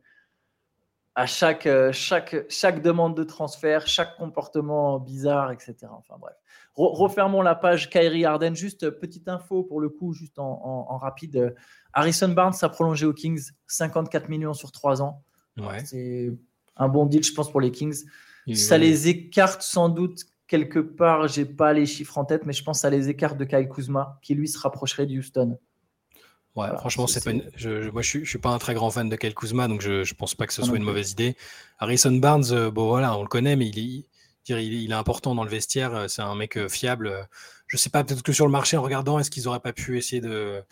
à 1.15 1.27
chaque, 1.27 1.69
chaque, 1.93 2.35
chaque 2.49 2.83
demande 2.83 3.17
de 3.17 3.23
transfert, 3.23 3.87
chaque 3.87 4.17
comportement 4.17 4.99
bizarre, 4.99 5.53
etc. 5.53 5.77
Enfin 5.91 6.17
bref. 6.19 6.35
Re- 6.77 6.97
refermons 6.97 7.41
la 7.43 7.55
page 7.55 7.89
Kyrie 7.91 8.25
Harden. 8.25 8.57
Juste 8.57 8.91
petite 8.91 9.29
info 9.29 9.63
pour 9.63 9.81
le 9.81 9.91
coup, 9.91 10.13
juste 10.13 10.39
en, 10.41 10.61
en- 10.65 10.87
en 10.93 10.99
rapide. 10.99 11.55
Harrison 11.93 12.31
Barnes 12.31 12.57
a 12.63 12.69
prolongé 12.69 13.07
aux 13.07 13.13
Kings 13.13 13.51
54 13.69 14.29
millions 14.29 14.55
sur 14.55 14.73
3 14.73 15.03
ans. 15.03 15.23
Ouais. 15.59 15.85
C'est 15.85 16.33
un 16.77 16.89
bon 16.89 17.07
deal, 17.07 17.23
je 17.23 17.33
pense, 17.33 17.51
pour 17.51 17.61
les 17.61 17.71
Kings. 17.71 18.05
Et, 18.47 18.55
Ça 18.57 18.77
les 18.79 19.09
écarte 19.09 19.63
sans 19.63 19.89
doute 19.89 20.21
quelque 20.49 20.79
part. 20.81 21.29
J'ai 21.29 21.45
pas 21.47 21.73
les 21.73 21.87
chiffres 21.87 22.19
en 22.19 22.25
tête, 22.25 22.45
mais 22.47 22.53
je 22.53 22.63
pense 22.65 22.79
que 22.79 22.83
ça 22.83 22.91
les 22.91 23.09
écarte 23.09 23.39
de 23.39 23.45
Kyle 23.45 23.69
Kuzma, 23.69 24.19
qui 24.23 24.35
lui 24.35 24.49
se 24.49 24.59
rapprocherait 24.59 25.07
de 25.07 25.17
Houston. 25.19 25.51
Ouais, 25.51 26.67
Voilà, 26.67 26.77
franchement, 26.79 27.07
c'est- 27.07 27.25
pas 27.25 27.31
une- 27.33 27.51
je, 27.57 27.83
je- 27.83 27.91
moi, 27.91 28.03
je 28.03 28.09
suis, 28.09 28.25
je 28.25 28.29
suis 28.31 28.39
pas 28.39 28.51
un 28.51 28.59
très 28.59 28.75
grand 28.75 28.91
fan 28.91 29.09
de 29.09 29.17
Kyle 29.17 29.35
Kuzma, 29.35 29.67
donc 29.67 29.81
je, 29.81 30.05
je 30.05 30.15
pense 30.15 30.35
pas 30.37 30.47
que 30.47 30.53
ce 30.53 30.63
soit 30.63 30.77
une 30.77 30.85
mauvaise 30.85 31.11
idée. 31.13 31.37
Harrison 31.79 32.13
Barnes, 32.13 32.45
euh, 32.53 32.71
bon 32.71 32.87
voilà, 32.89 33.17
on 33.19 33.23
le 33.23 33.29
connaît, 33.29 33.57
mais 33.57 33.67
il 33.69 33.79
est, 33.79 34.07
il, 34.49 34.73
il 34.75 34.93
important 34.93 35.35
dans 35.35 35.43
le 35.45 35.51
vestiaire. 35.51 35.95
euh, 35.95 36.07
C'est 36.09 36.23
un 36.23 36.35
mec 36.37 36.57
euh, 36.57 36.69
fiable. 36.69 37.27
Je 37.67 37.77
sais 37.77 37.91
pas, 37.91 38.05
peut-être 38.05 38.23
que 38.23 38.33
sur 38.33 38.47
le 38.47 38.53
marché, 38.53 38.77
en 38.77 38.83
regardant, 38.83 39.19
est-ce 39.19 39.31
qu'ils 39.33 39.49
auraient 39.49 39.59
pas 39.59 39.73
pu 39.73 39.97
essayer 39.99 40.21
de. 40.21 40.63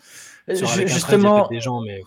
Sur, 0.53 0.69
un 0.69 0.73
trade, 0.75 0.87
Justement, 0.87 1.47
des 1.49 1.59
gens, 1.59 1.81
mais 1.81 2.01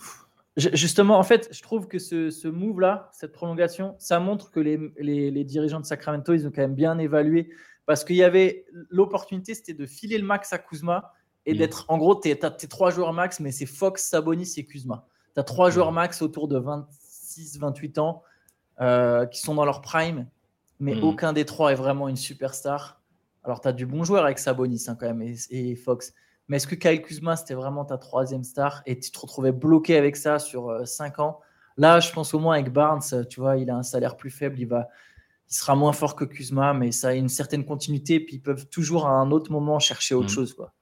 Justement, 0.56 1.18
en 1.18 1.22
fait, 1.22 1.48
je 1.52 1.60
trouve 1.62 1.86
que 1.86 1.98
ce, 1.98 2.30
ce 2.30 2.48
move-là, 2.48 3.10
cette 3.12 3.32
prolongation, 3.32 3.94
ça 3.98 4.20
montre 4.20 4.50
que 4.50 4.58
les, 4.60 4.78
les- 4.98 5.30
les 5.30 5.44
dirigeants 5.44 5.80
de 5.80 5.84
Sacramento, 5.84 6.32
ils 6.32 6.46
ont 6.46 6.50
quand 6.50 6.62
même 6.62 6.74
bien 6.74 6.98
évalué. 6.98 7.50
Parce 7.84 8.04
qu'il 8.04 8.16
y 8.16 8.22
avait 8.22 8.64
l'opportunité, 8.88 9.54
c'était 9.54 9.74
de 9.74 9.84
filer 9.84 10.16
le 10.16 10.24
max 10.24 10.52
à 10.54 10.58
Kuzma 10.58 11.12
et 11.44 11.52
Mhm. 11.52 11.58
d'être. 11.58 11.84
En 11.88 11.98
gros, 11.98 12.18
tu 12.18 12.30
as 12.30 12.50
tes 12.50 12.68
trois 12.68 12.90
joueurs 12.90 13.12
max, 13.12 13.38
mais 13.38 13.52
c'est 13.52 13.66
Fox, 13.66 14.02
Sabonis 14.08 14.54
et 14.56 14.64
Kuzma. 14.64 15.06
Tu 15.34 15.40
as 15.40 15.44
trois 15.44 15.68
joueurs 15.68 15.90
Mhm. 15.90 15.94
max 15.96 16.22
autour 16.22 16.48
de 16.48 16.58
26, 16.58 17.58
28 17.58 17.98
ans 17.98 18.22
euh, 18.80 19.24
qui 19.26 19.40
sont 19.40 19.54
dans 19.54 19.64
leur 19.64 19.80
prime, 19.82 20.26
mais 20.80 20.94
Mhm. 20.96 21.04
aucun 21.04 21.32
des 21.34 21.44
trois 21.44 21.72
est 21.72 21.76
vraiment 21.76 22.08
une 22.08 22.16
superstar. 22.16 23.00
Alors, 23.44 23.60
tu 23.60 23.68
as 23.68 23.72
du 23.72 23.86
bon 23.86 24.04
joueur 24.04 24.24
avec 24.24 24.38
Sabonis 24.38 24.84
hein, 24.88 24.96
quand 24.98 25.06
même 25.06 25.22
et, 25.22 25.36
et 25.50 25.76
Fox. 25.76 26.12
Mais 26.48 26.58
est-ce 26.58 26.66
que 26.66 26.74
Kyle 26.76 27.02
Kuzma, 27.02 27.36
c'était 27.36 27.54
vraiment 27.54 27.84
ta 27.84 27.98
troisième 27.98 28.44
star 28.44 28.82
et 28.86 28.98
tu 28.98 29.10
te 29.10 29.18
retrouvais 29.18 29.52
bloqué 29.52 29.96
avec 29.96 30.16
ça 30.16 30.38
sur 30.38 30.86
5 30.86 31.18
ans? 31.18 31.40
Là, 31.76 32.00
je 32.00 32.10
pense 32.12 32.32
au 32.34 32.38
moins 32.38 32.54
avec 32.54 32.72
Barnes, 32.72 33.02
euh, 33.12 33.24
tu 33.24 33.40
vois, 33.40 33.56
il 33.56 33.68
a 33.68 33.76
un 33.76 33.82
salaire 33.82 34.16
plus 34.16 34.30
faible, 34.30 34.58
il, 34.58 34.66
va, 34.66 34.88
il 35.50 35.54
sera 35.54 35.74
moins 35.74 35.92
fort 35.92 36.16
que 36.16 36.24
Kuzma, 36.24 36.72
mais 36.72 36.90
ça 36.92 37.08
a 37.08 37.12
une 37.14 37.28
certaine 37.28 37.64
continuité, 37.66 38.18
puis 38.20 38.36
ils 38.36 38.40
peuvent 38.42 38.66
toujours 38.68 39.06
à 39.06 39.10
un 39.10 39.30
autre 39.30 39.50
moment 39.52 39.78
chercher 39.78 40.14
autre 40.14 40.28
Mhm. 40.28 40.34
chose. 40.34 40.54
Quoi. 40.54 40.72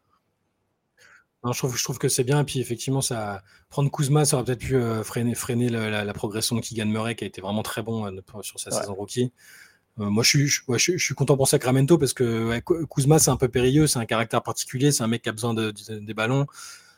non, 1.42 1.52
je, 1.52 1.58
trouve, 1.58 1.76
je 1.76 1.82
trouve 1.84 1.98
que 1.98 2.08
c'est 2.08 2.24
bien. 2.24 2.40
Et 2.40 2.44
puis 2.44 2.60
effectivement, 2.60 3.00
ça, 3.02 3.42
prendre 3.70 3.90
Kuzma, 3.90 4.24
ça 4.24 4.36
aurait 4.36 4.44
peut-être 4.46 4.60
pu 4.60 4.76
euh, 4.76 5.02
freiner, 5.02 5.68
la, 5.68 6.04
la 6.04 6.12
progression 6.14 6.56
de 6.56 6.60
Keegan 6.62 6.86
Murray, 6.86 7.16
qui 7.16 7.24
a 7.24 7.26
été 7.26 7.40
vraiment 7.42 7.62
très 7.62 7.82
bon 7.82 8.06
euh, 8.06 8.20
sur 8.42 8.58
sa 8.60 8.70
Ouais. 8.70 8.76
saison 8.80 8.94
rookie. 8.94 9.32
Euh, 10.00 10.10
moi, 10.10 10.22
je 10.24 10.28
suis, 10.28 10.46
je, 10.48 10.60
ouais, 10.68 10.78
je 10.78 10.82
suis- 10.82 10.98
je 10.98 11.04
suis 11.04 11.14
content 11.14 11.36
pour 11.36 11.46
Sacramento 11.48 11.98
parce 11.98 12.12
que 12.12 12.48
ouais, 12.48 12.62
Kuzma, 12.90 13.18
c'est 13.18 13.30
un 13.30 13.36
peu 13.36 13.48
périlleux, 13.48 13.86
c'est 13.86 13.98
un 14.00 14.06
caractère 14.06 14.42
particulier, 14.42 14.90
c'est 14.90 15.04
un 15.04 15.06
mec 15.08 15.22
qui 15.22 15.28
a 15.28 15.32
besoin 15.32 15.54
de, 15.54 15.70
de- 15.70 15.98
des 16.00 16.14
ballons. 16.14 16.46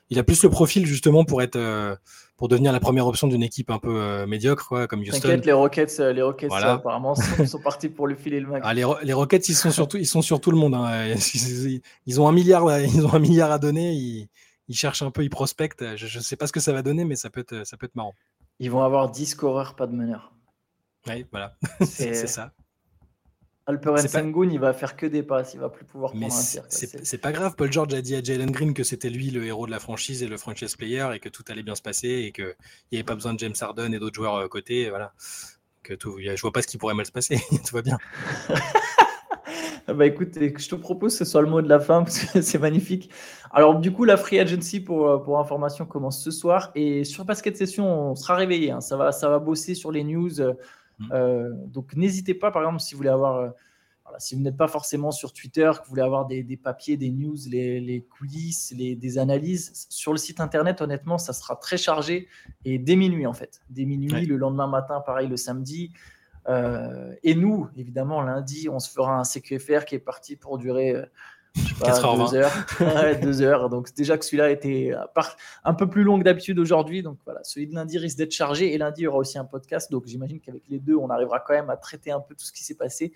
Il 0.09 0.19
a 0.19 0.23
plus 0.23 0.43
le 0.45 0.49
profil 0.51 0.87
justement 0.87 1.25
pour 1.25 1.43
être, 1.43 1.57
euh, 1.57 1.95
pour 2.37 2.49
devenir 2.49 2.73
la 2.73 2.79
première 2.81 3.07
option 3.09 3.27
d'une 3.27 3.43
équipe 3.43 3.71
un 3.71 3.79
peu 3.79 3.91
euh, 4.01 4.27
médiocre, 4.27 4.69
quoi, 4.69 4.87
comme 4.87 5.01
Houston. 5.01 5.19
T'inquiète, 5.21 5.45
les 5.45 5.53
Rockets, 5.53 5.99
les 5.99 6.23
Rockets 6.23 6.49
Voilà. 6.49 6.75
apparemment, 6.75 7.15
sont, 7.17 7.45
sont 7.47 7.59
partis 7.61 7.89
pour 7.89 8.07
lui 8.07 8.17
filer 8.17 8.39
le 8.41 8.47
max. 8.47 8.65
Ah, 8.67 8.73
les, 8.73 8.85
Ro- 8.85 8.99
les 9.03 9.13
Rockets, 9.13 9.49
ils 9.49 9.55
sont 9.55 9.71
surtout, 9.73 9.97
ils 9.99 10.07
sont 10.07 10.23
sur 10.23 10.41
tout 10.41 10.51
le 10.53 10.57
monde. 10.59 10.75
hein. 10.75 11.07
Ils, 11.35 11.83
ils 12.07 12.21
ont 12.21 12.29
un 12.29 12.33
milliard, 12.33 12.67
à- 12.69 12.81
ils 12.83 13.05
ont 13.05 13.13
un 13.13 13.19
milliard 13.19 13.51
à 13.51 13.59
donner. 13.59 13.93
Ils, 13.95 14.29
ils 14.69 14.77
cherchent 14.77 15.03
un 15.03 15.11
peu, 15.11 15.23
ils 15.25 15.29
prospectent. 15.31 15.85
Je 15.97 16.19
ne 16.19 16.23
sais 16.23 16.37
pas 16.37 16.47
ce 16.47 16.53
que 16.53 16.61
ça 16.61 16.73
va 16.73 16.83
donner, 16.83 17.05
mais 17.05 17.17
ça 17.17 17.29
peut 17.29 17.41
être, 17.41 17.67
ça 17.67 17.77
peut 17.77 17.87
être 17.87 17.95
marrant. 17.97 18.15
Ils 18.59 18.71
vont 18.71 18.83
avoir 18.83 19.11
10 19.11 19.27
scoreurs, 19.27 19.75
pas 19.77 19.87
de 19.87 19.93
meneur. 19.95 20.33
Oui, 21.09 21.27
voilà, 21.31 21.57
c'est 21.85 22.27
ça. 22.27 22.53
Alperen 23.69 23.99
C'est 23.99 24.13
pas- 24.13 24.21
Sengun, 24.21 24.49
il 24.51 24.61
va 24.61 24.73
faire 24.73 24.97
que 24.97 25.07
des 25.07 25.25
passes, 25.25 25.55
il 25.55 25.61
va 25.61 25.69
plus 25.69 25.85
pouvoir 25.85 26.15
Mais 26.15 26.29
prendre 26.29 26.41
un 26.41 26.65
c'est 26.69 27.19
pas 27.19 27.33
grave. 27.33 27.55
Paul 27.57 27.73
George 27.73 27.93
a 27.95 28.01
dit 28.01 28.15
à 28.15 28.23
Jalen 28.23 28.51
Green 28.53 28.75
que 28.75 28.85
c'était 28.85 29.11
lui 29.11 29.31
le 29.31 29.45
héros 29.45 29.67
de 29.67 29.73
la 29.73 29.81
franchise 29.81 30.23
et 30.23 30.29
le 30.29 30.37
franchise 30.37 30.77
player 30.77 31.09
et 31.15 31.19
que 31.19 31.29
tout 31.29 31.43
allait 31.49 31.65
bien 31.65 31.75
se 31.75 31.83
passer 31.83 32.09
et 32.09 32.33
qu'il 32.33 32.55
n'y 32.93 32.99
avait 32.99 33.05
pas 33.05 33.17
besoin 33.17 33.35
de 33.35 33.41
James 33.41 33.55
Harden 33.61 33.93
et 33.93 33.99
d'autres 33.99 34.15
joueurs 34.15 34.37
à 34.37 34.49
côté. 34.49 34.83
et 34.83 34.91
Voilà. 34.91 35.13
Que 35.83 35.95
tout, 35.95 36.17
je 36.19 36.41
vois 36.41 36.53
pas 36.53 36.63
ce 36.63 36.69
qui 36.69 36.79
pourrait 36.79 36.95
mal 36.95 37.07
se 37.07 37.13
passer. 37.13 37.39
tout 37.67 37.75
va 37.75 37.83
bien. 37.83 37.99
bah 39.89 40.07
écoute, 40.07 40.31
je 40.35 40.69
te 40.69 40.75
propose 40.75 41.13
que 41.13 41.25
ce 41.25 41.31
soit 41.31 41.43
le 41.43 41.49
mot 41.49 41.63
de 41.63 41.69
la 41.69 41.81
fin 41.81 42.03
parce 42.03 42.19
que 42.21 42.41
c'est 42.43 42.59
magnifique. 42.59 43.11
Alors 43.53 43.79
du 43.79 43.93
coup, 43.93 44.05
la 44.05 44.17
free 44.17 44.39
agency 44.39 44.81
pour, 44.81 45.09
euh, 45.09 45.19
pour 45.19 45.39
information 45.39 45.87
commence 45.87 46.23
ce 46.23 46.31
soir 46.31 46.71
et 46.75 47.05
sur 47.05 47.25
Basket 47.25 47.57
Session, 47.57 48.11
on 48.11 48.15
sera 48.15 48.35
réveillé. 48.37 48.71
Hein. 48.71 48.81
Ça, 48.81 48.97
va, 48.97 49.13
ça 49.13 49.29
va 49.29 49.39
bosser 49.39 49.75
sur 49.75 49.91
les 49.93 50.05
news. 50.05 50.41
Euh, 51.01 51.05
mm. 51.05 51.13
euh, 51.13 51.51
donc 51.67 51.95
n'hésitez 51.95 52.35
pas, 52.35 52.51
par 52.51 52.63
exemple, 52.63 52.81
si 52.81 52.95
vous 52.95 52.99
voulez 52.99 53.11
avoir, 53.11 53.53
si 54.19 54.35
vous 54.35 54.41
n'êtes 54.41 54.57
pas 54.57 54.69
forcément 54.69 55.11
sur 55.11 55.33
Twitter, 55.33 55.71
que 55.73 55.85
vous 55.85 55.91
voulez 55.91 56.03
avoir 56.03 56.27
des, 56.27 56.43
des 56.43 56.57
papiers, 56.57 56.97
des 56.97 57.11
news, 57.11 57.37
les, 57.49 57.81
les 57.81 58.03
coulisses, 58.03 58.73
les, 58.77 58.97
des 58.97 59.19
analyses, 59.19 59.87
sur 59.91 60.13
le 60.13 60.19
site 60.19 60.41
internet, 60.41 60.81
honnêtement, 60.81 61.19
ça 61.19 61.33
sera 61.33 61.57
très 61.57 61.77
chargé 61.77 62.29
et 62.65 62.79
dès 62.79 62.97
minuit 62.97 63.27
en 63.27 63.35
fait. 63.35 63.63
Dès 63.71 63.85
minuit, 63.85 64.27
le 64.27 64.37
lendemain 64.37 64.69
matin, 64.69 65.01
pareil 65.01 65.29
le 65.29 65.37
samedi. 65.37 65.93
Euh, 66.49 67.13
et 67.25 67.35
nous, 67.35 67.69
évidemment, 67.77 68.23
lundi, 68.23 68.69
on 68.69 68.79
se 68.79 68.91
fera 68.91 69.19
un 69.19 69.25
CQFR 69.25 69.85
qui 69.85 69.97
est 69.97 70.01
parti 70.01 70.37
pour 70.37 70.59
durer 70.59 70.95
euh, 71.85 72.17
deux 72.17 72.35
heures. 72.35 72.53
deux 73.23 73.43
heures. 73.43 73.69
Donc 73.69 73.95
déjà 73.95 74.19
que 74.19 74.25
celui-là 74.25 74.51
était 74.51 74.93
un 75.65 75.75
peu 75.75 75.89
plus 75.89 76.03
long 76.03 76.19
que 76.19 76.25
d'habitude 76.25 76.59
aujourd'hui. 76.59 77.03
Donc 77.03 77.19
voilà, 77.25 77.41
celui 77.45 77.67
de 77.67 77.75
lundi 77.75 77.99
risque 77.99 78.19
d'être 78.19 78.33
chargé. 78.33 78.75
Et 78.75 78.79
lundi, 78.79 79.03
il 79.03 79.05
y 79.05 79.07
aura 79.07 79.19
aussi 79.19 79.39
un 79.39 79.45
podcast. 79.45 79.91
Donc 79.91 80.07
j'imagine 80.07 80.41
qu'avec 80.41 80.63
les 80.69 80.79
deux, 80.79 80.97
on 80.97 81.11
arrivera 81.11 81.41
quand 81.41 81.55
même 81.55 81.71
à 81.71 81.77
traiter 81.77 82.11
un 82.11 82.21
peu 82.21 82.35
tout 82.35 82.45
ce 82.45 82.53
qui 82.53 82.65
s'est 82.65 82.77
passé. 82.77 83.13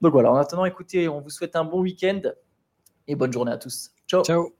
Donc 0.00 0.12
voilà, 0.12 0.30
en 0.30 0.36
attendant, 0.36 0.64
écoutez, 0.64 1.08
on 1.08 1.20
vous 1.20 1.30
souhaite 1.30 1.56
un 1.56 1.64
bon 1.64 1.80
week-end 1.80 2.20
et 3.06 3.14
bonne 3.16 3.32
journée 3.32 3.52
à 3.52 3.58
tous. 3.58 3.90
Ciao. 4.06 4.22
Ciao. 4.22 4.57